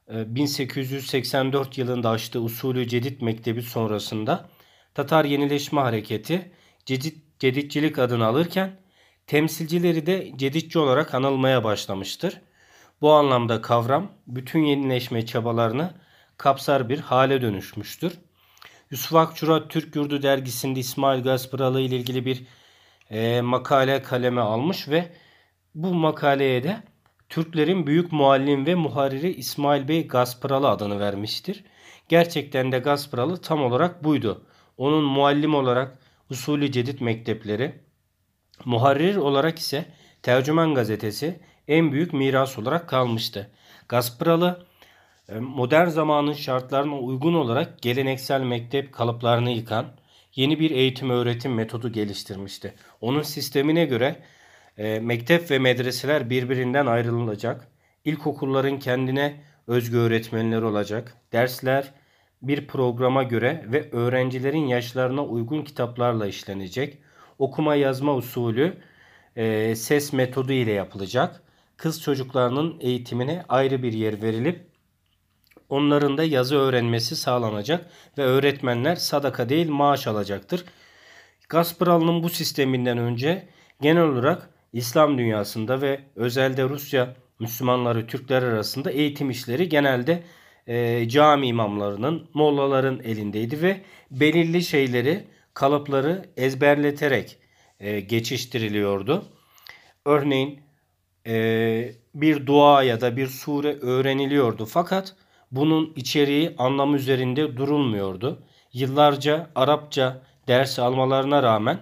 1884 0.09 1.79
yılında 1.79 2.11
açtığı 2.11 2.41
usulü 2.41 2.89
Cedid 2.89 3.21
Mektebi 3.21 3.63
sonrasında 3.63 4.49
Tatar 4.95 5.25
Yenileşme 5.25 5.81
Hareketi 5.81 6.53
Cedid, 6.87 7.17
Ceditçilik 7.39 7.99
adını 7.99 8.27
alırken 8.27 8.81
temsilcileri 9.27 10.07
de 10.07 10.33
Ceditçi 10.37 10.79
olarak 10.79 11.15
anılmaya 11.15 11.65
başlamıştır. 11.65 12.41
Bu 13.01 13.13
anlamda 13.13 13.63
kavram 13.63 14.13
bütün 14.27 14.65
yenileşme 14.65 15.27
çabalarını 15.27 15.95
kapsar 16.37 16.89
bir 16.89 16.99
hale 16.99 17.43
dönüşmüştür. 17.43 18.13
Yusuf 18.91 19.15
Akçura 19.15 19.69
Türk 19.69 19.97
Yurdu 19.97 20.23
dergisinde 20.23 20.81
İsmail 20.81 21.23
Gaspıralı 21.23 21.81
ile 21.81 21.97
ilgili 21.97 22.27
bir 22.27 22.47
e, 23.11 23.41
makale 23.41 24.03
kaleme 24.03 24.41
almış 24.41 24.89
ve 24.89 25.13
bu 25.75 25.95
makaleye 25.95 26.63
de 26.63 26.83
Türklerin 27.29 27.87
büyük 27.87 28.13
muallim 28.13 28.67
ve 28.67 28.75
muharriri 28.75 29.35
İsmail 29.35 29.89
Bey 29.89 30.09
Gaspıralı 30.09 30.69
adını 30.69 31.01
vermiştir. 31.01 31.65
Gerçekten 32.09 32.73
de 32.73 32.79
Gaspıralı 32.79 33.37
tam 33.37 33.63
olarak 33.63 34.05
buydu. 34.05 34.45
Onun 34.77 35.05
muallim 35.05 35.55
olarak 35.55 35.99
usulü 36.31 36.73
cedid 36.73 37.01
mektepleri, 37.01 37.75
muharrir 38.65 39.17
olarak 39.17 39.59
ise 39.59 39.87
Tercüman 40.23 40.75
gazetesi 40.75 41.41
en 41.69 41.93
büyük 41.93 42.13
miras 42.13 42.59
olarak 42.59 42.89
kalmıştı. 42.89 43.51
Gaspıralı 43.89 44.67
modern 45.33 45.89
zamanın 45.89 46.33
şartlarına 46.33 46.99
uygun 46.99 47.35
olarak 47.35 47.83
geleneksel 47.83 48.41
mektep 48.41 48.93
kalıplarını 48.93 49.51
yıkan 49.51 49.87
yeni 50.35 50.61
bir 50.61 50.71
eğitim 50.71 51.11
öğretim 51.11 51.55
metodu 51.55 51.93
geliştirmişti. 51.93 52.75
Onun 53.01 53.23
sistemine 53.23 53.85
göre 53.85 54.17
e, 54.79 55.01
mektep 55.01 55.51
ve 55.51 55.59
medreseler 55.59 56.31
birbirinden 56.31 56.87
ayrılacak. 56.87 57.69
İlkokulların 58.05 58.79
kendine 58.79 59.41
özgü 59.67 59.97
öğretmenleri 59.97 60.65
olacak. 60.65 61.17
Dersler 61.33 61.93
bir 62.43 62.67
programa 62.67 63.23
göre 63.23 63.65
ve 63.67 63.91
öğrencilerin 63.91 64.67
yaşlarına 64.67 65.25
uygun 65.25 65.63
kitaplarla 65.63 66.27
işlenecek. 66.27 66.99
Okuma 67.39 67.75
yazma 67.75 68.15
usulü 68.15 68.77
e, 69.37 69.75
ses 69.77 70.13
metodu 70.13 70.53
ile 70.53 70.73
yapılacak. 70.73 71.43
Kız 71.77 72.03
çocuklarının 72.03 72.77
eğitimine 72.81 73.45
ayrı 73.49 73.83
bir 73.83 73.93
yer 73.93 74.23
verilip 74.23 74.74
onların 75.69 76.19
da 76.19 76.25
yazı 76.25 76.57
öğrenmesi 76.57 77.17
sağlanacak 77.17 77.91
ve 78.19 78.23
öğretmenler 78.23 78.97
sadaka 78.97 79.49
değil 79.49 79.69
maaş 79.69 80.07
alacaktır. 80.07 80.65
Gasparal'ın 81.49 82.23
bu 82.23 82.31
sisteminden 82.31 82.99
önce 82.99 83.49
genel 83.81 84.03
olarak 84.03 84.51
İslam 84.73 85.19
dünyasında 85.19 85.81
ve 85.81 86.01
özelde 86.17 86.63
Rusya 86.63 87.15
Müslümanları 87.39 88.07
Türkler 88.07 88.43
arasında 88.43 88.91
eğitim 88.91 89.31
işleri 89.31 89.69
genelde 89.69 90.23
e, 90.67 91.09
cami 91.09 91.47
imamlarının, 91.47 92.31
mollaların 92.35 93.01
elindeydi 93.05 93.63
ve 93.63 93.81
belirli 94.11 94.63
şeyleri, 94.63 95.25
kalıpları 95.55 96.25
ezberleterek 96.37 97.39
e, 97.81 98.01
geçiştiriliyordu. 98.01 99.25
Örneğin 100.05 100.61
e, 101.27 101.93
bir 102.15 102.47
dua 102.47 102.83
ya 102.83 103.01
da 103.01 103.17
bir 103.17 103.27
sure 103.27 103.79
öğreniliyordu 103.81 104.67
fakat 104.67 105.17
bunun 105.57 105.93
içeriği 105.97 106.55
anlamı 106.59 106.97
üzerinde 106.97 107.57
durulmuyordu. 107.57 108.43
Yıllarca 108.73 109.51
Arapça 109.55 110.23
ders 110.49 110.79
almalarına 110.79 111.43
rağmen 111.43 111.79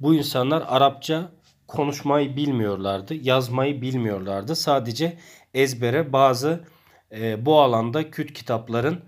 bu 0.00 0.14
insanlar 0.14 0.64
Arapça 0.68 1.30
konuşmayı 1.68 2.36
bilmiyorlardı, 2.36 3.14
yazmayı 3.14 3.82
bilmiyorlardı. 3.82 4.56
Sadece 4.56 5.18
ezbere 5.54 6.12
bazı 6.12 6.64
e, 7.12 7.46
bu 7.46 7.60
alanda 7.60 8.10
küt 8.10 8.32
kitapların 8.32 9.00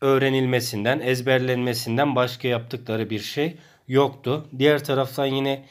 öğrenilmesinden, 0.00 1.00
ezberlenmesinden 1.00 2.16
başka 2.16 2.48
yaptıkları 2.48 3.10
bir 3.10 3.20
şey 3.20 3.56
yoktu. 3.88 4.46
Diğer 4.58 4.84
taraftan 4.84 5.26
yine 5.26 5.64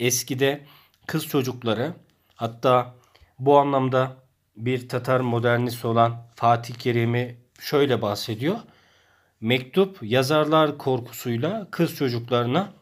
eskide 0.00 0.60
kız 1.06 1.26
çocukları 1.26 1.92
hatta 2.34 2.94
bu 3.38 3.58
anlamda 3.58 4.16
bir 4.56 4.88
Tatar 4.88 5.20
modernist 5.20 5.84
olan 5.84 6.26
Fatih 6.34 6.74
Kerim'i 6.74 7.36
şöyle 7.60 8.02
bahsediyor. 8.02 8.56
Mektup 9.40 9.98
yazarlar 10.02 10.78
korkusuyla 10.78 11.68
kız 11.70 11.96
çocuklarına 11.96 12.72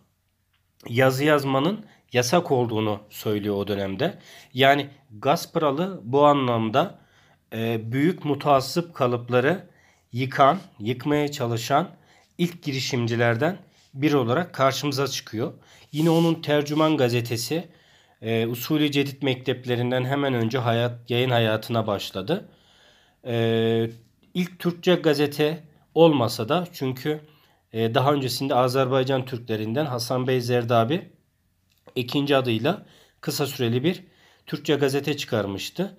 yazı 0.89 1.25
yazmanın 1.25 1.85
yasak 2.13 2.51
olduğunu 2.51 3.01
söylüyor 3.11 3.57
o 3.57 3.69
dönemde. 3.69 4.19
Yani 4.53 4.91
Gaspralı 5.19 6.01
bu 6.05 6.27
anlamda 6.27 6.99
e, 7.53 7.93
büyük 7.93 8.25
mutassıp 8.25 8.95
kalıpları 8.95 9.69
yıkan, 10.13 10.59
yıkmaya 10.79 11.33
çalışan 11.33 11.91
ilk 12.39 12.63
girişimcilerden 12.63 13.59
biri 13.95 14.17
olarak 14.17 14.55
karşımıza 14.55 15.09
çıkıyor. 15.09 15.53
Yine 15.93 16.11
onun 16.11 16.43
Tercüman 16.43 16.97
gazetesi 16.97 17.69
e, 18.25 18.47
usulü 18.47 18.91
cedid 18.91 19.23
mekteplerinden 19.23 20.05
hemen 20.05 20.35
önce 20.35 20.59
hayat 20.59 21.11
yayın 21.11 21.31
hayatına 21.31 21.87
başladı. 21.87 22.49
E, 23.27 23.91
ilk 24.35 24.59
Türkçe 24.59 24.95
gazete 24.95 25.65
olmasa 25.95 26.49
da 26.49 26.67
çünkü 26.73 27.21
e, 27.73 27.95
daha 27.95 28.13
öncesinde 28.13 28.55
Azerbaycan 28.55 29.25
Türklerinden 29.25 29.87
Hasan 29.87 30.27
Bey 30.27 30.41
Zerdabi 30.41 31.09
ikinci 31.95 32.37
adıyla 32.37 32.87
kısa 33.21 33.47
süreli 33.47 33.85
bir 33.85 34.05
Türkçe 34.47 34.75
gazete 34.75 35.17
çıkarmıştı. 35.17 35.99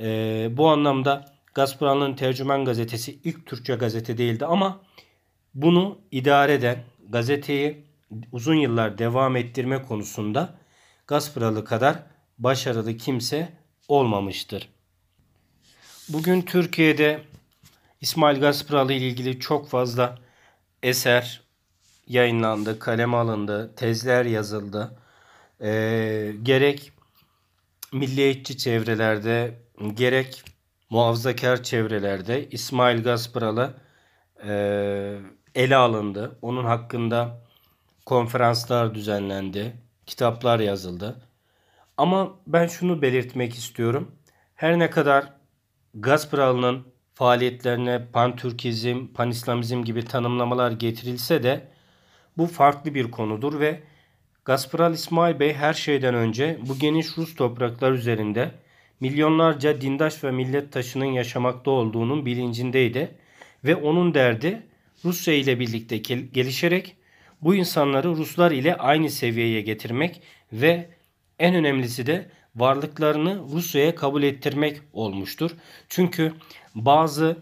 E, 0.00 0.48
bu 0.52 0.68
anlamda 0.68 1.24
Gazpram'ın 1.54 2.14
Tercüman 2.14 2.64
gazetesi 2.64 3.18
ilk 3.24 3.46
Türkçe 3.46 3.74
gazete 3.74 4.18
değildi 4.18 4.46
ama 4.46 4.80
bunu 5.54 5.98
idare 6.10 6.54
eden 6.54 6.84
gazeteyi 7.08 7.84
uzun 8.32 8.54
yıllar 8.54 8.98
devam 8.98 9.36
ettirme 9.36 9.82
konusunda 9.82 10.65
Gazpramlı 11.06 11.64
kadar 11.64 12.02
başarılı 12.38 12.96
kimse 12.96 13.52
olmamıştır. 13.88 14.68
Bugün 16.08 16.42
Türkiye'de 16.42 17.20
İsmail 18.00 18.40
Gazpramlı 18.40 18.92
ile 18.92 19.06
ilgili 19.06 19.40
çok 19.40 19.68
fazla 19.68 20.18
eser 20.82 21.42
yayınlandı, 22.06 22.78
kaleme 22.78 23.16
alındı, 23.16 23.74
tezler 23.76 24.24
yazıldı. 24.24 24.98
Ee, 25.60 26.32
gerek 26.42 26.92
milliyetçi 27.92 28.58
çevrelerde 28.58 29.58
gerek 29.94 30.42
muhafazakar 30.90 31.62
çevrelerde 31.62 32.50
İsmail 32.50 33.02
Gaspralı 33.02 33.74
e, 34.46 35.18
ele 35.54 35.76
alındı. 35.76 36.38
Onun 36.42 36.64
hakkında 36.64 37.40
konferanslar 38.06 38.94
düzenlendi, 38.94 39.85
kitaplar 40.06 40.60
yazıldı. 40.60 41.20
Ama 41.96 42.36
ben 42.46 42.66
şunu 42.66 43.02
belirtmek 43.02 43.54
istiyorum. 43.54 44.12
Her 44.54 44.78
ne 44.78 44.90
kadar 44.90 45.32
Gaspralı'nın 45.94 46.86
faaliyetlerine 47.14 48.06
pan-Türkizm, 48.12 49.06
pan-İslamizm 49.14 49.82
gibi 49.82 50.04
tanımlamalar 50.04 50.70
getirilse 50.70 51.42
de 51.42 51.68
bu 52.36 52.46
farklı 52.46 52.94
bir 52.94 53.10
konudur 53.10 53.60
ve 53.60 53.82
Gaspral 54.44 54.94
İsmail 54.94 55.40
Bey 55.40 55.54
her 55.54 55.74
şeyden 55.74 56.14
önce 56.14 56.58
bu 56.68 56.78
geniş 56.78 57.18
Rus 57.18 57.34
topraklar 57.34 57.92
üzerinde 57.92 58.50
milyonlarca 59.00 59.80
dindaş 59.80 60.24
ve 60.24 60.30
millet 60.30 60.72
taşının 60.72 61.04
yaşamakta 61.04 61.70
olduğunun 61.70 62.26
bilincindeydi 62.26 63.14
ve 63.64 63.76
onun 63.76 64.14
derdi 64.14 64.66
Rusya 65.04 65.34
ile 65.34 65.60
birlikte 65.60 65.96
gelişerek 66.32 66.96
bu 67.46 67.54
insanları 67.54 68.08
Ruslar 68.08 68.50
ile 68.50 68.76
aynı 68.76 69.10
seviyeye 69.10 69.60
getirmek 69.60 70.22
ve 70.52 70.90
en 71.38 71.54
önemlisi 71.54 72.06
de 72.06 72.30
varlıklarını 72.56 73.40
Rusya'ya 73.52 73.94
kabul 73.94 74.22
ettirmek 74.22 74.80
olmuştur. 74.92 75.50
Çünkü 75.88 76.32
bazı 76.74 77.36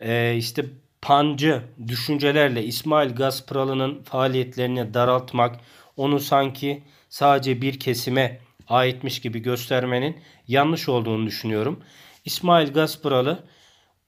e, 0.00 0.36
işte 0.36 0.64
pancı 1.02 1.62
düşüncelerle 1.88 2.64
İsmail 2.64 3.14
Gaspralı'nın 3.14 4.02
faaliyetlerini 4.02 4.94
daraltmak, 4.94 5.60
onu 5.96 6.20
sanki 6.20 6.82
sadece 7.08 7.62
bir 7.62 7.80
kesime 7.80 8.40
aitmiş 8.68 9.20
gibi 9.20 9.38
göstermenin 9.38 10.16
yanlış 10.48 10.88
olduğunu 10.88 11.26
düşünüyorum. 11.26 11.82
İsmail 12.24 12.72
Gaspralı 12.72 13.44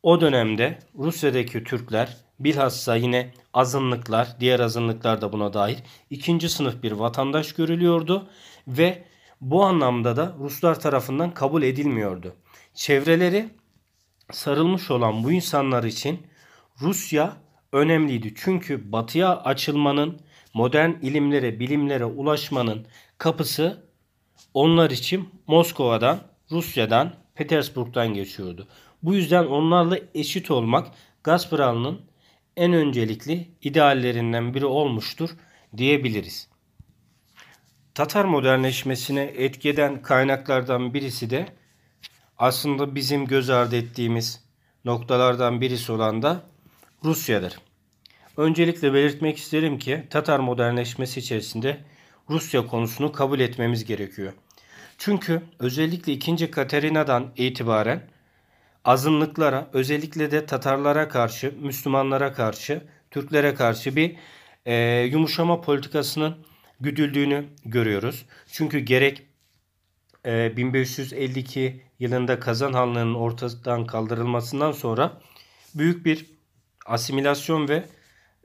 o 0.03 0.21
dönemde 0.21 0.79
Rusya'daki 0.99 1.65
Türkler 1.65 2.17
bilhassa 2.41 2.97
yine 2.97 3.33
azınlıklar, 3.55 4.29
diğer 4.41 4.61
azınlıklar 4.61 5.21
da 5.21 5.33
buna 5.33 5.53
dair 5.53 5.79
ikinci 6.11 6.49
sınıf 6.49 6.83
bir 6.83 6.93
vatandaş 6.93 7.53
görülüyordu 7.53 8.29
ve 8.69 9.05
bu 9.41 9.65
anlamda 9.65 10.17
da 10.17 10.37
Ruslar 10.39 10.81
tarafından 10.81 11.35
kabul 11.35 11.63
edilmiyordu. 11.63 12.35
Çevreleri 12.75 13.49
sarılmış 14.33 14.91
olan 14.91 15.25
bu 15.25 15.33
insanlar 15.33 15.85
için 15.85 16.27
Rusya 16.81 17.37
önemliydi. 17.73 18.35
Çünkü 18.37 18.93
batıya 18.93 19.37
açılmanın, 19.37 20.21
modern 20.55 20.91
ilimlere, 20.91 21.61
bilimlere 21.61 22.05
ulaşmanın 22.05 22.87
kapısı 23.19 23.85
onlar 24.55 24.91
için 24.91 25.29
Moskova'dan, 25.47 26.21
Rusya'dan, 26.51 27.15
Petersburg'dan 27.35 28.15
geçiyordu. 28.15 28.69
Bu 29.03 29.15
yüzden 29.15 29.47
onlarla 29.47 29.99
eşit 30.15 30.51
olmak 30.51 30.87
Gazpram'ın 31.25 32.01
en 32.57 32.73
öncelikli 32.73 33.49
ideallerinden 33.63 34.55
biri 34.55 34.67
olmuştur 34.67 35.31
diyebiliriz. 35.77 36.49
Tatar 37.95 38.25
modernleşmesine 38.25 39.23
etkeden 39.23 40.03
kaynaklardan 40.03 40.95
birisi 40.95 41.31
de 41.31 41.47
aslında 42.39 42.95
bizim 42.95 43.27
göz 43.27 43.51
ardı 43.51 43.77
ettiğimiz 43.77 44.45
noktalardan 44.85 45.61
birisi 45.61 45.93
olan 45.93 46.23
da 46.23 46.43
Rusya'dır. 47.05 47.59
Öncelikle 48.37 48.95
belirtmek 48.95 49.39
isterim 49.39 49.79
ki 49.79 50.07
Tatar 50.11 50.39
modernleşmesi 50.39 51.21
içerisinde 51.21 51.81
Rusya 52.31 52.67
konusunu 52.67 53.13
kabul 53.13 53.41
etmemiz 53.41 53.85
gerekiyor. 53.85 54.33
Çünkü 54.99 55.43
özellikle 55.59 56.13
2. 56.13 56.51
Katerina'dan 56.51 57.33
itibaren 57.37 58.03
azınlıklara 58.85 59.71
özellikle 59.73 60.31
de 60.31 60.47
Tatarlara 60.47 61.09
karşı, 61.09 61.55
Müslümanlara 61.61 62.33
karşı, 62.33 62.83
Türklere 63.11 63.55
karşı 63.55 63.97
bir 63.97 64.17
e, 64.67 64.75
yumuşama 65.13 65.61
politikasının 65.61 66.37
güdüldüğünü 66.81 67.45
görüyoruz. 67.65 68.27
Çünkü 68.53 68.79
gerek 68.79 69.23
e, 70.27 70.57
1552 70.57 71.83
yılında 71.99 72.41
Kazan 72.41 72.73
Hanlığı'nın 72.73 73.15
ortadan 73.15 73.87
kaldırılmasından 73.87 74.73
sonra 74.73 75.21
büyük 75.75 76.05
bir 76.05 76.27
asimilasyon 76.87 77.69
ve 77.69 77.85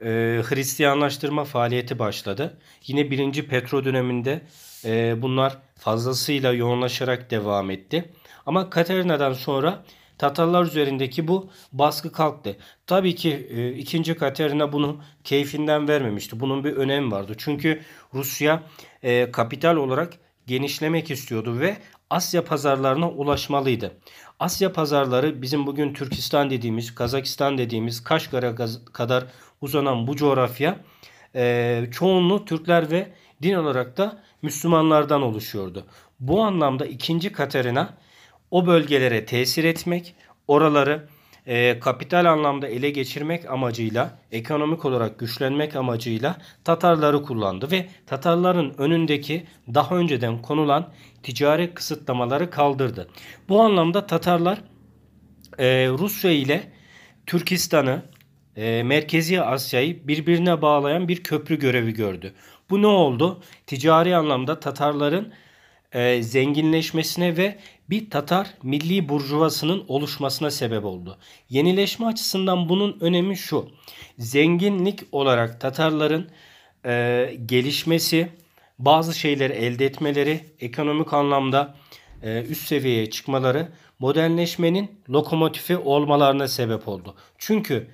e, 0.00 0.42
Hristiyanlaştırma 0.44 1.44
faaliyeti 1.44 1.98
başladı. 1.98 2.58
Yine 2.86 3.10
1. 3.10 3.48
Petro 3.48 3.84
döneminde 3.84 4.42
e, 4.84 5.22
bunlar 5.22 5.58
fazlasıyla 5.78 6.52
yoğunlaşarak 6.52 7.30
devam 7.30 7.70
etti. 7.70 8.12
Ama 8.46 8.70
Katerina'dan 8.70 9.32
sonra 9.32 9.84
Tatarlar 10.18 10.64
üzerindeki 10.64 11.28
bu 11.28 11.50
baskı 11.72 12.12
kalktı. 12.12 12.56
Tabii 12.86 13.14
ki 13.14 13.32
e, 14.04 14.14
Katerina 14.14 14.72
bunu 14.72 15.00
keyfinden 15.24 15.88
vermemişti. 15.88 16.40
Bunun 16.40 16.64
bir 16.64 16.72
önemi 16.72 17.10
vardı. 17.10 17.34
Çünkü 17.38 17.80
Rusya 18.14 18.62
e, 19.02 19.30
kapital 19.30 19.76
olarak 19.76 20.12
genişlemek 20.46 21.10
istiyordu 21.10 21.60
ve 21.60 21.76
Asya 22.10 22.44
pazarlarına 22.44 23.10
ulaşmalıydı. 23.10 23.92
Asya 24.40 24.72
pazarları 24.72 25.42
bizim 25.42 25.66
bugün 25.66 25.92
Türkistan 25.92 26.50
dediğimiz, 26.50 26.94
Kazakistan 26.94 27.58
dediğimiz 27.58 28.04
Kaşgar'a 28.04 28.54
kadar 28.92 29.24
uzanan 29.60 30.06
bu 30.06 30.16
coğrafya 30.16 30.78
e, 31.34 31.84
çoğunluğu 31.92 32.44
Türkler 32.44 32.90
ve 32.90 33.12
din 33.42 33.54
olarak 33.54 33.96
da 33.96 34.22
Müslümanlardan 34.42 35.22
oluşuyordu. 35.22 35.86
Bu 36.20 36.42
anlamda 36.42 36.86
ikinci 36.86 37.32
Katerina 37.32 37.94
o 38.50 38.66
bölgelere 38.66 39.24
tesir 39.24 39.64
etmek, 39.64 40.14
oraları 40.48 41.08
e, 41.46 41.78
kapital 41.80 42.24
anlamda 42.24 42.68
ele 42.68 42.90
geçirmek 42.90 43.50
amacıyla, 43.50 44.18
ekonomik 44.32 44.84
olarak 44.84 45.18
güçlenmek 45.18 45.76
amacıyla 45.76 46.36
Tatarları 46.64 47.22
kullandı 47.22 47.70
ve 47.70 47.86
Tatarların 48.06 48.74
önündeki 48.78 49.46
daha 49.74 49.96
önceden 49.96 50.42
konulan 50.42 50.92
ticari 51.22 51.74
kısıtlamaları 51.74 52.50
kaldırdı. 52.50 53.08
Bu 53.48 53.60
anlamda 53.60 54.06
Tatarlar 54.06 54.58
e, 55.58 55.88
Rusya 55.88 56.30
ile 56.30 56.72
Türkistan'ı, 57.26 58.02
e, 58.56 58.82
Merkezi 58.82 59.42
Asya'yı 59.42 60.08
birbirine 60.08 60.62
bağlayan 60.62 61.08
bir 61.08 61.22
köprü 61.22 61.58
görevi 61.58 61.92
gördü. 61.92 62.34
Bu 62.70 62.82
ne 62.82 62.86
oldu? 62.86 63.42
Ticari 63.66 64.16
anlamda 64.16 64.60
Tatarların 64.60 65.32
e, 65.92 66.22
zenginleşmesine 66.22 67.36
ve 67.36 67.58
bir 67.90 68.10
Tatar 68.10 68.54
milli 68.62 69.08
burjuvasının 69.08 69.84
oluşmasına 69.88 70.50
sebep 70.50 70.84
oldu. 70.84 71.18
Yenileşme 71.48 72.06
açısından 72.06 72.68
bunun 72.68 72.96
önemi 73.00 73.36
şu. 73.36 73.68
Zenginlik 74.18 75.00
olarak 75.12 75.60
Tatarların 75.60 76.30
e, 76.84 77.36
gelişmesi, 77.46 78.28
bazı 78.78 79.18
şeyleri 79.18 79.52
elde 79.52 79.86
etmeleri, 79.86 80.40
ekonomik 80.60 81.12
anlamda 81.12 81.74
e, 82.22 82.42
üst 82.42 82.66
seviyeye 82.66 83.10
çıkmaları 83.10 83.68
modernleşmenin 83.98 85.00
lokomotifi 85.10 85.76
olmalarına 85.76 86.48
sebep 86.48 86.88
oldu. 86.88 87.14
Çünkü 87.38 87.88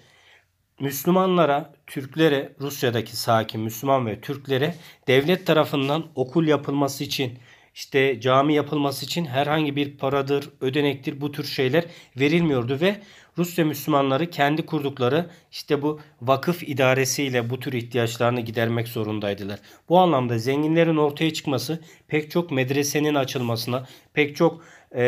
Müslümanlara, 0.81 1.74
Türklere, 1.87 2.52
Rusya'daki 2.61 3.16
sakin 3.16 3.61
Müslüman 3.61 4.07
ve 4.07 4.20
Türklere 4.20 4.74
devlet 5.07 5.46
tarafından 5.46 6.07
okul 6.14 6.46
yapılması 6.46 7.05
için 7.05 7.38
işte 7.74 8.20
cami 8.20 8.54
yapılması 8.54 9.06
için 9.06 9.24
herhangi 9.24 9.76
bir 9.76 9.96
paradır, 9.96 10.48
ödenektir 10.61 11.20
bu 11.20 11.32
tür 11.32 11.44
şeyler 11.44 11.85
verilmiyordu 12.16 12.80
ve 12.80 12.96
Rusya 13.38 13.64
Müslümanları 13.64 14.30
kendi 14.30 14.66
kurdukları 14.66 15.30
işte 15.52 15.82
bu 15.82 16.00
vakıf 16.22 16.62
idaresiyle 16.62 17.50
bu 17.50 17.61
tür 17.61 17.72
ihtiyaçlarını 17.72 18.40
gidermek 18.40 18.88
zorundaydılar. 18.88 19.58
Bu 19.88 19.98
anlamda 19.98 20.38
zenginlerin 20.38 20.96
ortaya 20.96 21.32
çıkması 21.32 21.80
pek 22.08 22.30
çok 22.30 22.50
medresenin 22.50 23.14
açılmasına, 23.14 23.87
pek 24.14 24.37
çok 24.37 24.64
e, 24.94 25.02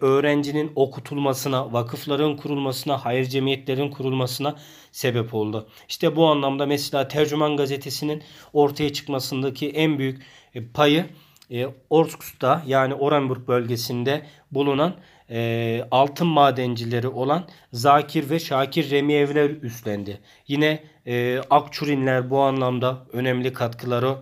öğrencinin 0.00 0.72
okutulmasına, 0.74 1.72
vakıfların 1.72 2.36
kurulmasına, 2.36 3.04
hayır 3.04 3.24
cemiyetlerin 3.24 3.90
kurulmasına 3.90 4.56
sebep 4.92 5.34
oldu. 5.34 5.68
İşte 5.88 6.16
bu 6.16 6.26
anlamda 6.26 6.66
mesela 6.66 7.08
Tercüman 7.08 7.56
gazetesinin 7.56 8.22
ortaya 8.52 8.92
çıkmasındaki 8.92 9.70
en 9.70 9.98
büyük 9.98 10.22
e, 10.54 10.66
payı 10.66 11.06
e, 11.50 11.66
Orskut'ta 11.90 12.62
yani 12.66 12.94
Orenburg 12.94 13.48
bölgesinde 13.48 14.26
bulunan 14.50 14.94
e, 15.30 15.84
altın 15.90 16.26
madencileri 16.26 17.08
olan 17.08 17.48
Zakir 17.72 18.30
ve 18.30 18.38
Şakir 18.38 18.90
Remiyevler 18.90 19.50
üstlendi. 19.50 20.20
Yine 20.48 20.82
e, 21.06 21.40
Akçurinler 21.50 22.30
bu 22.30 22.40
anlamda 22.40 23.06
önemli 23.12 23.52
katkıları 23.52 24.16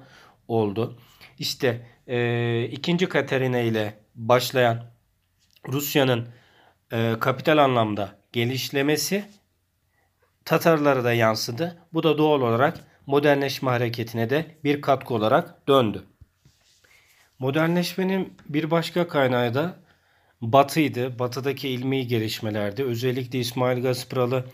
oldu. 0.48 0.98
İşte 1.38 1.86
e, 2.06 2.64
2. 2.64 3.08
Katerina 3.08 3.58
ile 3.58 3.94
başlayan 4.14 4.84
Rusya'nın 5.68 6.28
e, 6.92 7.14
kapital 7.20 7.58
anlamda 7.58 8.08
gelişlemesi 8.32 9.24
Tatarlara 10.44 11.04
da 11.04 11.12
yansıdı. 11.12 11.78
Bu 11.92 12.02
da 12.02 12.18
doğal 12.18 12.40
olarak 12.40 12.80
modernleşme 13.06 13.70
hareketine 13.70 14.30
de 14.30 14.46
bir 14.64 14.80
katkı 14.80 15.14
olarak 15.14 15.68
döndü. 15.68 16.04
Modernleşmenin 17.38 18.32
bir 18.48 18.70
başka 18.70 19.08
kaynağı 19.08 19.54
da 19.54 19.76
Batı'ydı. 20.42 21.18
Batı'daki 21.18 21.68
ilmi 21.68 22.06
gelişmelerdi. 22.06 22.84
Özellikle 22.84 23.38
İsmail 23.38 23.82
Gaspıralı 23.82 24.44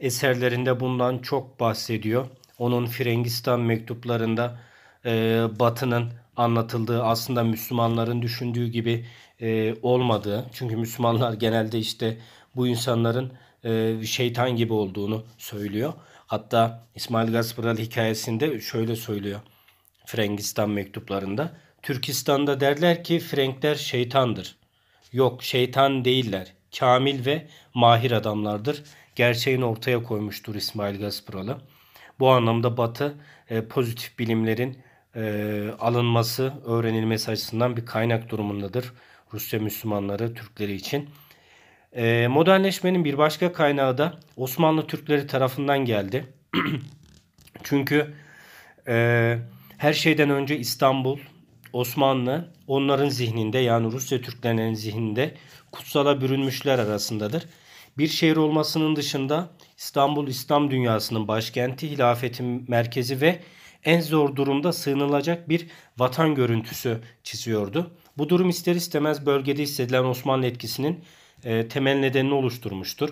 eserlerinde 0.00 0.80
bundan 0.80 1.18
çok 1.18 1.60
bahsediyor. 1.60 2.26
Onun 2.58 2.86
Frengistan 2.86 3.60
mektuplarında 3.60 4.58
e, 5.04 5.10
Batı'nın 5.60 6.12
anlatıldığı 6.36 7.02
aslında 7.04 7.44
Müslümanların 7.44 8.22
düşündüğü 8.22 8.68
gibi 8.68 9.06
e, 9.40 9.74
olmadığı. 9.82 10.46
Çünkü 10.52 10.76
Müslümanlar 10.76 11.32
genelde 11.32 11.78
işte 11.78 12.18
bu 12.56 12.66
insanların 12.66 13.32
e, 13.64 13.96
şeytan 14.06 14.56
gibi 14.56 14.72
olduğunu 14.72 15.24
söylüyor. 15.38 15.92
Hatta 16.26 16.86
İsmail 16.94 17.32
Gaspıralı 17.32 17.78
hikayesinde 17.78 18.60
şöyle 18.60 18.96
söylüyor. 18.96 19.40
Frengistan 20.06 20.70
mektuplarında. 20.70 21.52
Türkistan'da 21.82 22.60
derler 22.60 23.04
ki 23.04 23.18
Frenkler 23.18 23.74
şeytandır. 23.74 24.56
Yok 25.12 25.42
şeytan 25.42 26.04
değiller. 26.04 26.52
Kamil 26.78 27.26
ve 27.26 27.46
mahir 27.74 28.10
adamlardır. 28.10 28.82
Gerçeğini 29.14 29.64
ortaya 29.64 30.02
koymuştur 30.02 30.54
İsmail 30.54 31.00
Gaspıralı. 31.00 31.58
Bu 32.20 32.30
anlamda 32.30 32.76
Batı 32.76 33.14
e, 33.50 33.64
pozitif 33.64 34.18
bilimlerin 34.18 34.78
e, 35.16 35.64
alınması, 35.80 36.52
öğrenilmesi 36.64 37.30
açısından 37.30 37.76
bir 37.76 37.86
kaynak 37.86 38.30
durumundadır. 38.30 38.92
Rusya 39.32 39.60
Müslümanları, 39.60 40.34
Türkleri 40.34 40.74
için. 40.74 41.10
E, 41.92 42.26
modernleşmenin 42.30 43.04
bir 43.04 43.18
başka 43.18 43.52
kaynağı 43.52 43.98
da 43.98 44.20
Osmanlı 44.36 44.86
Türkleri 44.86 45.26
tarafından 45.26 45.78
geldi. 45.78 46.26
Çünkü 47.62 48.14
her 49.78 49.92
şeyden 49.92 50.30
önce 50.30 50.58
İstanbul, 50.58 51.18
Osmanlı 51.72 52.52
onların 52.66 53.08
zihninde 53.08 53.58
yani 53.58 53.92
Rusya 53.92 54.20
Türklerinin 54.20 54.74
zihninde 54.74 55.34
kutsala 55.72 56.20
bürünmüşler 56.20 56.78
arasındadır. 56.78 57.46
Bir 57.98 58.08
şehir 58.08 58.36
olmasının 58.36 58.96
dışında 58.96 59.50
İstanbul 59.76 60.28
İslam 60.28 60.70
dünyasının 60.70 61.28
başkenti, 61.28 61.90
hilafetin 61.90 62.64
merkezi 62.68 63.20
ve 63.20 63.40
en 63.84 64.00
zor 64.00 64.36
durumda 64.36 64.72
sığınılacak 64.72 65.48
bir 65.48 65.66
vatan 65.98 66.34
görüntüsü 66.34 67.00
çiziyordu. 67.22 67.90
Bu 68.18 68.28
durum 68.28 68.48
ister 68.48 68.74
istemez 68.74 69.26
bölgede 69.26 69.62
hissedilen 69.62 70.04
Osmanlı 70.04 70.46
etkisinin 70.46 71.04
e, 71.44 71.68
temel 71.68 71.98
nedenini 71.98 72.34
oluşturmuştur. 72.34 73.08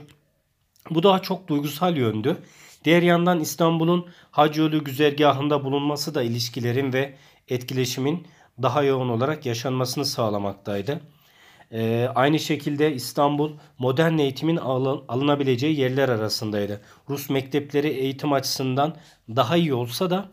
Bu 0.90 1.02
daha 1.02 1.22
çok 1.22 1.48
duygusal 1.48 1.96
yöndü. 1.96 2.36
Diğer 2.84 3.02
yandan 3.02 3.40
İstanbul'un 3.40 4.06
Hacı 4.30 4.60
Yolu 4.60 4.84
güzergahında 4.84 5.64
bulunması 5.64 6.14
da 6.14 6.22
ilişkilerin 6.22 6.92
ve 6.92 7.14
etkileşimin 7.48 8.26
daha 8.62 8.82
yoğun 8.82 9.08
olarak 9.08 9.46
yaşanmasını 9.46 10.04
sağlamaktaydı. 10.04 11.00
Ee, 11.72 12.08
aynı 12.14 12.38
şekilde 12.38 12.94
İstanbul 12.94 13.52
modern 13.78 14.18
eğitimin 14.18 14.56
alın, 14.56 15.04
alınabileceği 15.08 15.80
yerler 15.80 16.08
arasındaydı. 16.08 16.80
Rus 17.08 17.30
mektepleri 17.30 17.88
eğitim 17.88 18.32
açısından 18.32 18.96
daha 19.28 19.56
iyi 19.56 19.74
olsa 19.74 20.10
da 20.10 20.28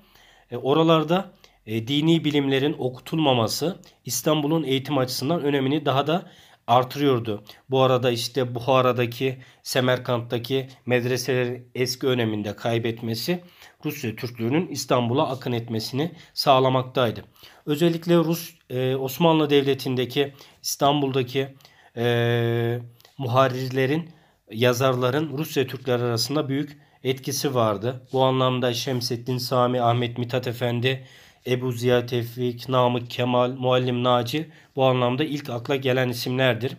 e, 0.52 0.58
oralarda 0.58 1.32
e, 1.66 1.88
dini 1.88 2.26
bilimlerin 2.26 2.76
okutulmaması 2.80 3.78
İstanbul'un 4.06 4.64
eğitim 4.64 4.98
açısından 4.98 5.42
önemini 5.42 5.86
daha 5.86 6.08
da 6.08 6.30
artırıyordu. 6.68 7.44
Bu 7.70 7.82
arada 7.82 8.12
işte 8.12 8.56
Buhara'daki, 8.56 9.38
Semerkant'taki 9.64 10.68
medreselerin 10.86 11.70
eski 11.76 12.08
öneminde 12.08 12.56
kaybetmesi 12.56 13.44
Rusya 13.86 14.16
Türklüğünün 14.16 14.68
İstanbul'a 14.68 15.30
akın 15.30 15.52
etmesini 15.52 16.12
sağlamaktaydı. 16.34 17.24
Özellikle 17.66 18.16
Rus 18.16 18.54
e, 18.70 18.96
Osmanlı 18.96 19.50
Devleti'ndeki 19.50 20.34
İstanbul'daki 20.62 21.56
e, 21.98 22.80
muharrirlerin, 23.18 24.10
yazarların 24.52 25.38
Rusya 25.38 25.68
Türkler 25.68 26.00
arasında 26.00 26.50
büyük 26.50 26.78
etkisi 27.04 27.56
vardı. 27.56 28.08
Bu 28.14 28.24
anlamda 28.24 28.74
Şemseddin 28.74 29.38
Sami, 29.38 29.82
Ahmet 29.82 30.18
Mithat 30.18 30.48
Efendi, 30.48 31.08
Ebu 31.48 31.72
Ziya 31.72 32.06
Tevfik, 32.06 32.70
Namık 32.70 33.10
Kemal, 33.10 33.52
Muallim 33.52 34.04
Naci 34.04 34.50
bu 34.76 34.86
anlamda 34.86 35.24
ilk 35.24 35.50
akla 35.50 35.76
gelen 35.76 36.10
isimlerdir. 36.10 36.78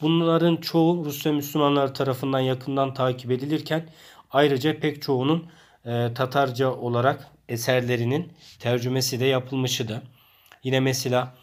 Bunların 0.00 0.56
çoğu 0.56 1.04
Rusya 1.04 1.32
Müslümanları 1.32 1.92
tarafından 1.92 2.40
yakından 2.40 2.94
takip 2.94 3.30
edilirken 3.30 3.88
ayrıca 4.30 4.80
pek 4.80 5.02
çoğunun 5.02 5.46
e, 5.84 6.14
Tatarca 6.14 6.70
olarak 6.70 7.26
eserlerinin 7.48 8.32
tercümesi 8.58 9.20
de 9.20 9.24
yapılmışı 9.24 10.02
Yine 10.64 10.80
mesela 10.80 11.34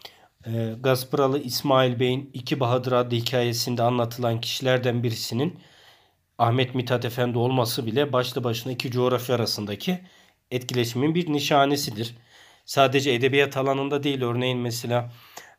e, 0.46 0.74
Gaspıralı 0.80 1.38
İsmail 1.38 2.00
Bey'in 2.00 2.30
İki 2.34 2.60
Bahadır 2.60 2.92
adlı 2.92 3.16
hikayesinde 3.16 3.82
anlatılan 3.82 4.40
kişilerden 4.40 5.02
birisinin 5.02 5.58
Ahmet 6.38 6.74
Mithat 6.74 7.04
Efendi 7.04 7.38
olması 7.38 7.86
bile 7.86 8.12
başlı 8.12 8.44
başına 8.44 8.72
iki 8.72 8.90
coğrafya 8.90 9.36
arasındaki 9.36 10.00
etkileşimin 10.50 11.14
bir 11.14 11.32
nişanesidir. 11.32 12.14
Sadece 12.68 13.12
edebiyat 13.12 13.56
alanında 13.56 14.02
değil 14.02 14.22
örneğin 14.22 14.58
mesela 14.58 15.12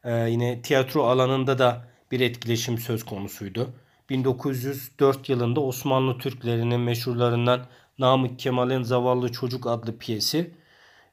e, 0.04 0.30
yine 0.30 0.62
tiyatro 0.62 1.04
alanında 1.04 1.60
da 1.60 1.88
bir 2.12 2.20
etkileşim 2.20 2.78
söz 2.78 3.06
konusuydu. 3.06 3.74
1904 4.10 5.30
yılında 5.30 5.62
Osmanlı 5.62 6.18
Türklerinin 6.18 6.80
meşhurlarından 6.80 7.66
Namık 8.00 8.40
Kemal'in 8.40 8.84
Zavallı 8.84 9.32
Çocuk 9.32 9.68
adlı 9.68 9.98
piyesi 9.98 10.54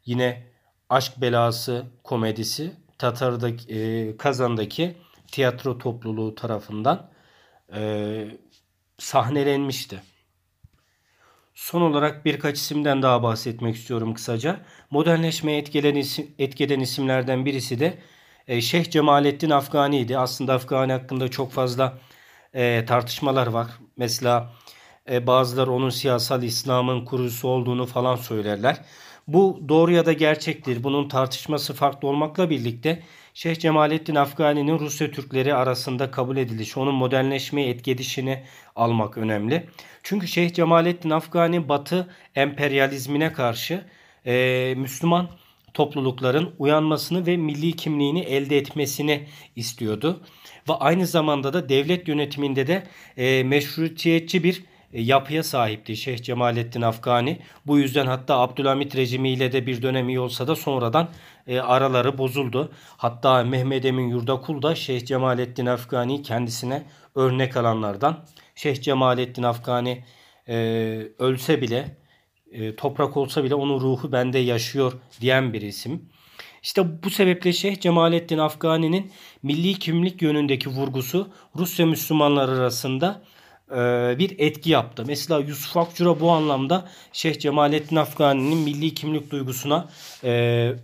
yine 0.06 0.46
aşk 0.88 1.12
belası 1.20 1.86
komedisi 2.04 2.72
Tatar'daki 2.98 3.74
e, 3.74 4.16
Kazan'daki 4.16 4.96
tiyatro 5.32 5.78
topluluğu 5.78 6.34
tarafından 6.34 7.10
e, 7.74 8.28
sahnelenmişti. 8.98 10.02
Son 11.56 11.80
olarak 11.80 12.24
birkaç 12.24 12.58
isimden 12.58 13.02
daha 13.02 13.22
bahsetmek 13.22 13.76
istiyorum 13.76 14.14
kısaca. 14.14 14.60
Modernleşmeye 14.90 15.58
etkilenen, 15.58 16.00
isim, 16.00 16.34
etkeden 16.38 16.80
isimlerden 16.80 17.44
birisi 17.44 17.80
de 17.80 17.98
e, 18.48 18.60
Şeyh 18.60 18.90
Cemalettin 18.90 19.50
Afgani'ydi. 19.50 20.18
Aslında 20.18 20.54
Afgani 20.54 20.92
hakkında 20.92 21.28
çok 21.28 21.52
fazla 21.52 21.98
e, 22.54 22.84
tartışmalar 22.84 23.46
var. 23.46 23.66
Mesela 23.96 24.52
e, 25.10 25.26
bazıları 25.26 25.72
onun 25.72 25.90
siyasal 25.90 26.42
İslam'ın 26.42 27.04
kurucusu 27.04 27.48
olduğunu 27.48 27.86
falan 27.86 28.16
söylerler. 28.16 28.84
Bu 29.28 29.60
doğru 29.68 29.92
ya 29.92 30.06
da 30.06 30.12
gerçektir. 30.12 30.84
Bunun 30.84 31.08
tartışması 31.08 31.74
farklı 31.74 32.08
olmakla 32.08 32.50
birlikte 32.50 33.02
Şeyh 33.36 33.58
Cemalettin 33.58 34.14
Afgani'nin 34.14 34.78
Rusya 34.78 35.10
Türkleri 35.10 35.54
arasında 35.54 36.10
kabul 36.10 36.36
edilişi, 36.36 36.80
onun 36.80 36.94
modernleşmeye 36.94 37.68
etki 37.68 37.90
edişini 37.90 38.42
almak 38.76 39.18
önemli. 39.18 39.66
Çünkü 40.02 40.28
Şeyh 40.28 40.52
Cemalettin 40.52 41.10
Afgani 41.10 41.68
Batı 41.68 42.14
emperyalizmine 42.34 43.32
karşı 43.32 43.84
e, 44.26 44.74
Müslüman 44.76 45.28
toplulukların 45.74 46.54
uyanmasını 46.58 47.26
ve 47.26 47.36
milli 47.36 47.72
kimliğini 47.72 48.20
elde 48.20 48.58
etmesini 48.58 49.26
istiyordu. 49.56 50.20
Ve 50.68 50.72
aynı 50.72 51.06
zamanda 51.06 51.52
da 51.52 51.68
devlet 51.68 52.08
yönetiminde 52.08 52.66
de 52.66 52.86
e, 53.16 53.42
meşrutiyetçi 53.42 54.44
bir 54.44 54.64
e, 54.92 55.02
yapıya 55.02 55.42
sahipti 55.42 55.96
Şeyh 55.96 56.22
Cemalettin 56.22 56.82
Afgani. 56.82 57.38
Bu 57.66 57.78
yüzden 57.78 58.06
hatta 58.06 58.38
Abdülhamit 58.38 58.96
rejimiyle 58.96 59.52
de 59.52 59.66
bir 59.66 59.82
dönem 59.82 60.08
iyi 60.08 60.20
olsa 60.20 60.48
da 60.48 60.56
sonradan 60.56 61.08
e, 61.46 61.60
araları 61.60 62.18
bozuldu. 62.18 62.72
Hatta 62.96 63.44
Mehmet 63.44 63.84
Emin 63.84 64.08
Yurdakul 64.08 64.62
da 64.62 64.74
Şeyh 64.74 65.04
Cemalettin 65.04 65.66
Afgani 65.66 66.22
kendisine 66.22 66.86
örnek 67.14 67.56
alanlardan. 67.56 68.24
Şeyh 68.54 68.80
Cemalettin 68.82 69.42
Afgani 69.42 70.04
e, 70.48 70.56
ölse 71.18 71.62
bile 71.62 71.96
e, 72.52 72.76
toprak 72.76 73.16
olsa 73.16 73.44
bile 73.44 73.54
onun 73.54 73.80
ruhu 73.80 74.12
bende 74.12 74.38
yaşıyor 74.38 74.92
diyen 75.20 75.52
bir 75.52 75.62
isim. 75.62 76.08
İşte 76.62 77.02
bu 77.02 77.10
sebeple 77.10 77.52
Şeyh 77.52 77.80
Cemalettin 77.80 78.38
Afgani'nin 78.38 79.12
milli 79.42 79.78
kimlik 79.78 80.22
yönündeki 80.22 80.68
vurgusu 80.68 81.28
Rusya 81.56 81.86
Müslümanları 81.86 82.50
arasında 82.50 83.22
bir 84.18 84.38
etki 84.38 84.70
yaptı. 84.70 85.04
Mesela 85.06 85.40
Yusuf 85.40 85.76
Akçura 85.76 86.20
bu 86.20 86.30
anlamda 86.30 86.88
Şeyh 87.12 87.38
Cemalettin 87.38 87.96
Afgani'nin 87.96 88.58
milli 88.58 88.94
kimlik 88.94 89.30
duygusuna 89.30 89.88
e, 90.24 90.30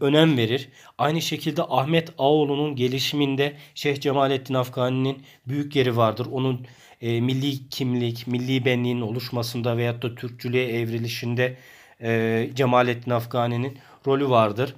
önem 0.00 0.36
verir. 0.36 0.68
Aynı 0.98 1.22
şekilde 1.22 1.62
Ahmet 1.62 2.12
Ağoğlu'nun 2.18 2.76
gelişiminde 2.76 3.56
Şeyh 3.74 4.00
Cemalettin 4.00 4.54
Afgani'nin 4.54 5.22
büyük 5.46 5.76
yeri 5.76 5.96
vardır. 5.96 6.26
Onun 6.32 6.66
e, 7.00 7.20
milli 7.20 7.68
kimlik, 7.68 8.26
milli 8.26 8.64
benliğin 8.64 9.00
oluşmasında 9.00 9.76
veyahut 9.76 10.02
da 10.02 10.14
Türkçülüğe 10.14 10.80
evrilişinde 10.80 11.56
e, 12.02 12.50
Cemalettin 12.54 13.10
Afgani'nin 13.10 13.78
rolü 14.06 14.28
vardır. 14.28 14.74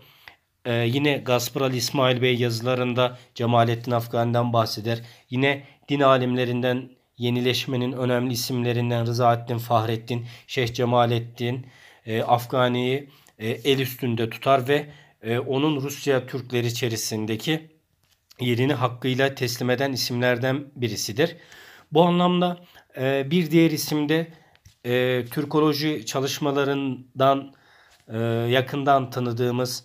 E, 0.65 0.73
yine 0.73 1.17
Gasparal 1.17 1.75
İsmail 1.75 2.23
Bey 2.23 2.37
yazılarında 2.37 3.19
Cemalettin 3.35 3.91
Afgani'den 3.91 4.53
bahseder. 4.53 5.03
Yine 5.31 5.65
din 5.89 6.01
alimlerinden 6.01 6.89
yenileşmenin 7.19 7.93
önemli 7.93 8.33
isimlerinden 8.33 9.07
Rızaettin 9.07 9.59
Fahrettin, 9.59 10.27
Şeyh 10.47 10.75
Cemalettin, 10.75 11.67
e, 12.07 12.23
Afgani'yi 12.23 13.09
e, 13.39 13.49
el 13.49 13.79
üstünde 13.79 14.31
tutar 14.31 14.69
ve 14.69 14.87
e, 15.23 15.39
onun 15.39 15.81
Rusya 15.81 16.27
Türkleri 16.27 16.67
içerisindeki 16.67 17.71
yerini 18.41 18.75
hakkıyla 18.75 19.35
teslim 19.35 19.71
eden 19.71 19.93
isimlerden 19.93 20.65
birisidir. 20.77 21.37
Bu 21.93 22.03
anlamda 22.03 22.65
e, 22.97 23.31
bir 23.31 23.51
diğer 23.51 23.71
isim 23.71 24.09
de 24.09 24.33
e, 24.85 25.25
Türkoloji 25.25 26.07
çalışmalarından 26.07 27.55
e, 28.09 28.19
yakından 28.51 29.11
tanıdığımız 29.11 29.85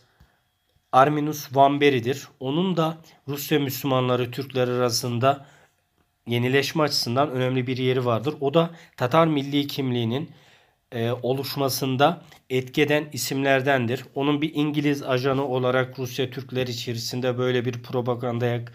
Arminus 0.92 1.56
Vamberi'dir. 1.56 2.28
Onun 2.40 2.78
da 2.78 2.98
Rusya 3.28 3.60
Müslümanları 3.60 4.32
Türkler 4.32 4.68
arasında 4.68 5.46
yenileşme 6.30 6.84
açısından 6.84 7.32
önemli 7.32 7.68
bir 7.68 7.78
yeri 7.78 8.06
vardır. 8.06 8.36
O 8.42 8.54
da 8.54 8.70
Tatar 8.98 9.28
milli 9.28 9.68
kimliğinin 9.68 10.32
e, 10.92 11.12
oluşmasında 11.12 12.22
etkeden 12.50 13.06
isimlerdendir. 13.14 14.06
Onun 14.16 14.42
bir 14.42 14.52
İngiliz 14.54 15.04
ajanı 15.04 15.48
olarak 15.48 16.00
Rusya 16.00 16.30
Türkler 16.30 16.68
içerisinde 16.68 17.38
böyle 17.38 17.66
bir 17.66 17.84
propagandaya 17.84 18.66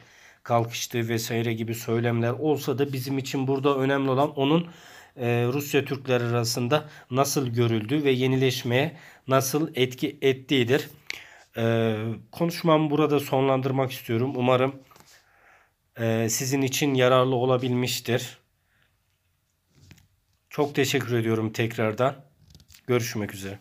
kalkıştığı 0.43 1.09
vesaire 1.09 1.53
gibi 1.53 1.75
söylemler 1.75 2.31
olsa 2.33 2.79
da 2.79 2.93
bizim 2.93 3.19
için 3.19 3.47
burada 3.47 3.77
önemli 3.77 4.11
olan 4.11 4.31
onun 4.37 4.67
e, 5.17 5.47
Rusya 5.53 5.85
Türkler 5.85 6.21
arasında 6.21 6.89
nasıl 7.11 7.49
görüldüğü 7.49 8.05
ve 8.05 8.11
yenileşmeye 8.11 8.97
nasıl 9.29 9.71
etki 9.75 10.19
ettiğidir. 10.23 10.89
E, 11.57 11.97
konuşmamı 12.33 12.91
burada 12.91 13.21
sonlandırmak 13.21 13.93
istiyorum. 13.93 14.33
Umarım 14.37 14.75
sizin 16.29 16.63
için 16.63 16.95
yararlı 16.95 17.35
olabilmiştir. 17.35 18.39
Çok 20.51 20.75
teşekkür 20.75 21.17
ediyorum 21.17 21.53
tekrardan. 21.53 22.25
Görüşmek 22.87 23.35
üzere. 23.35 23.59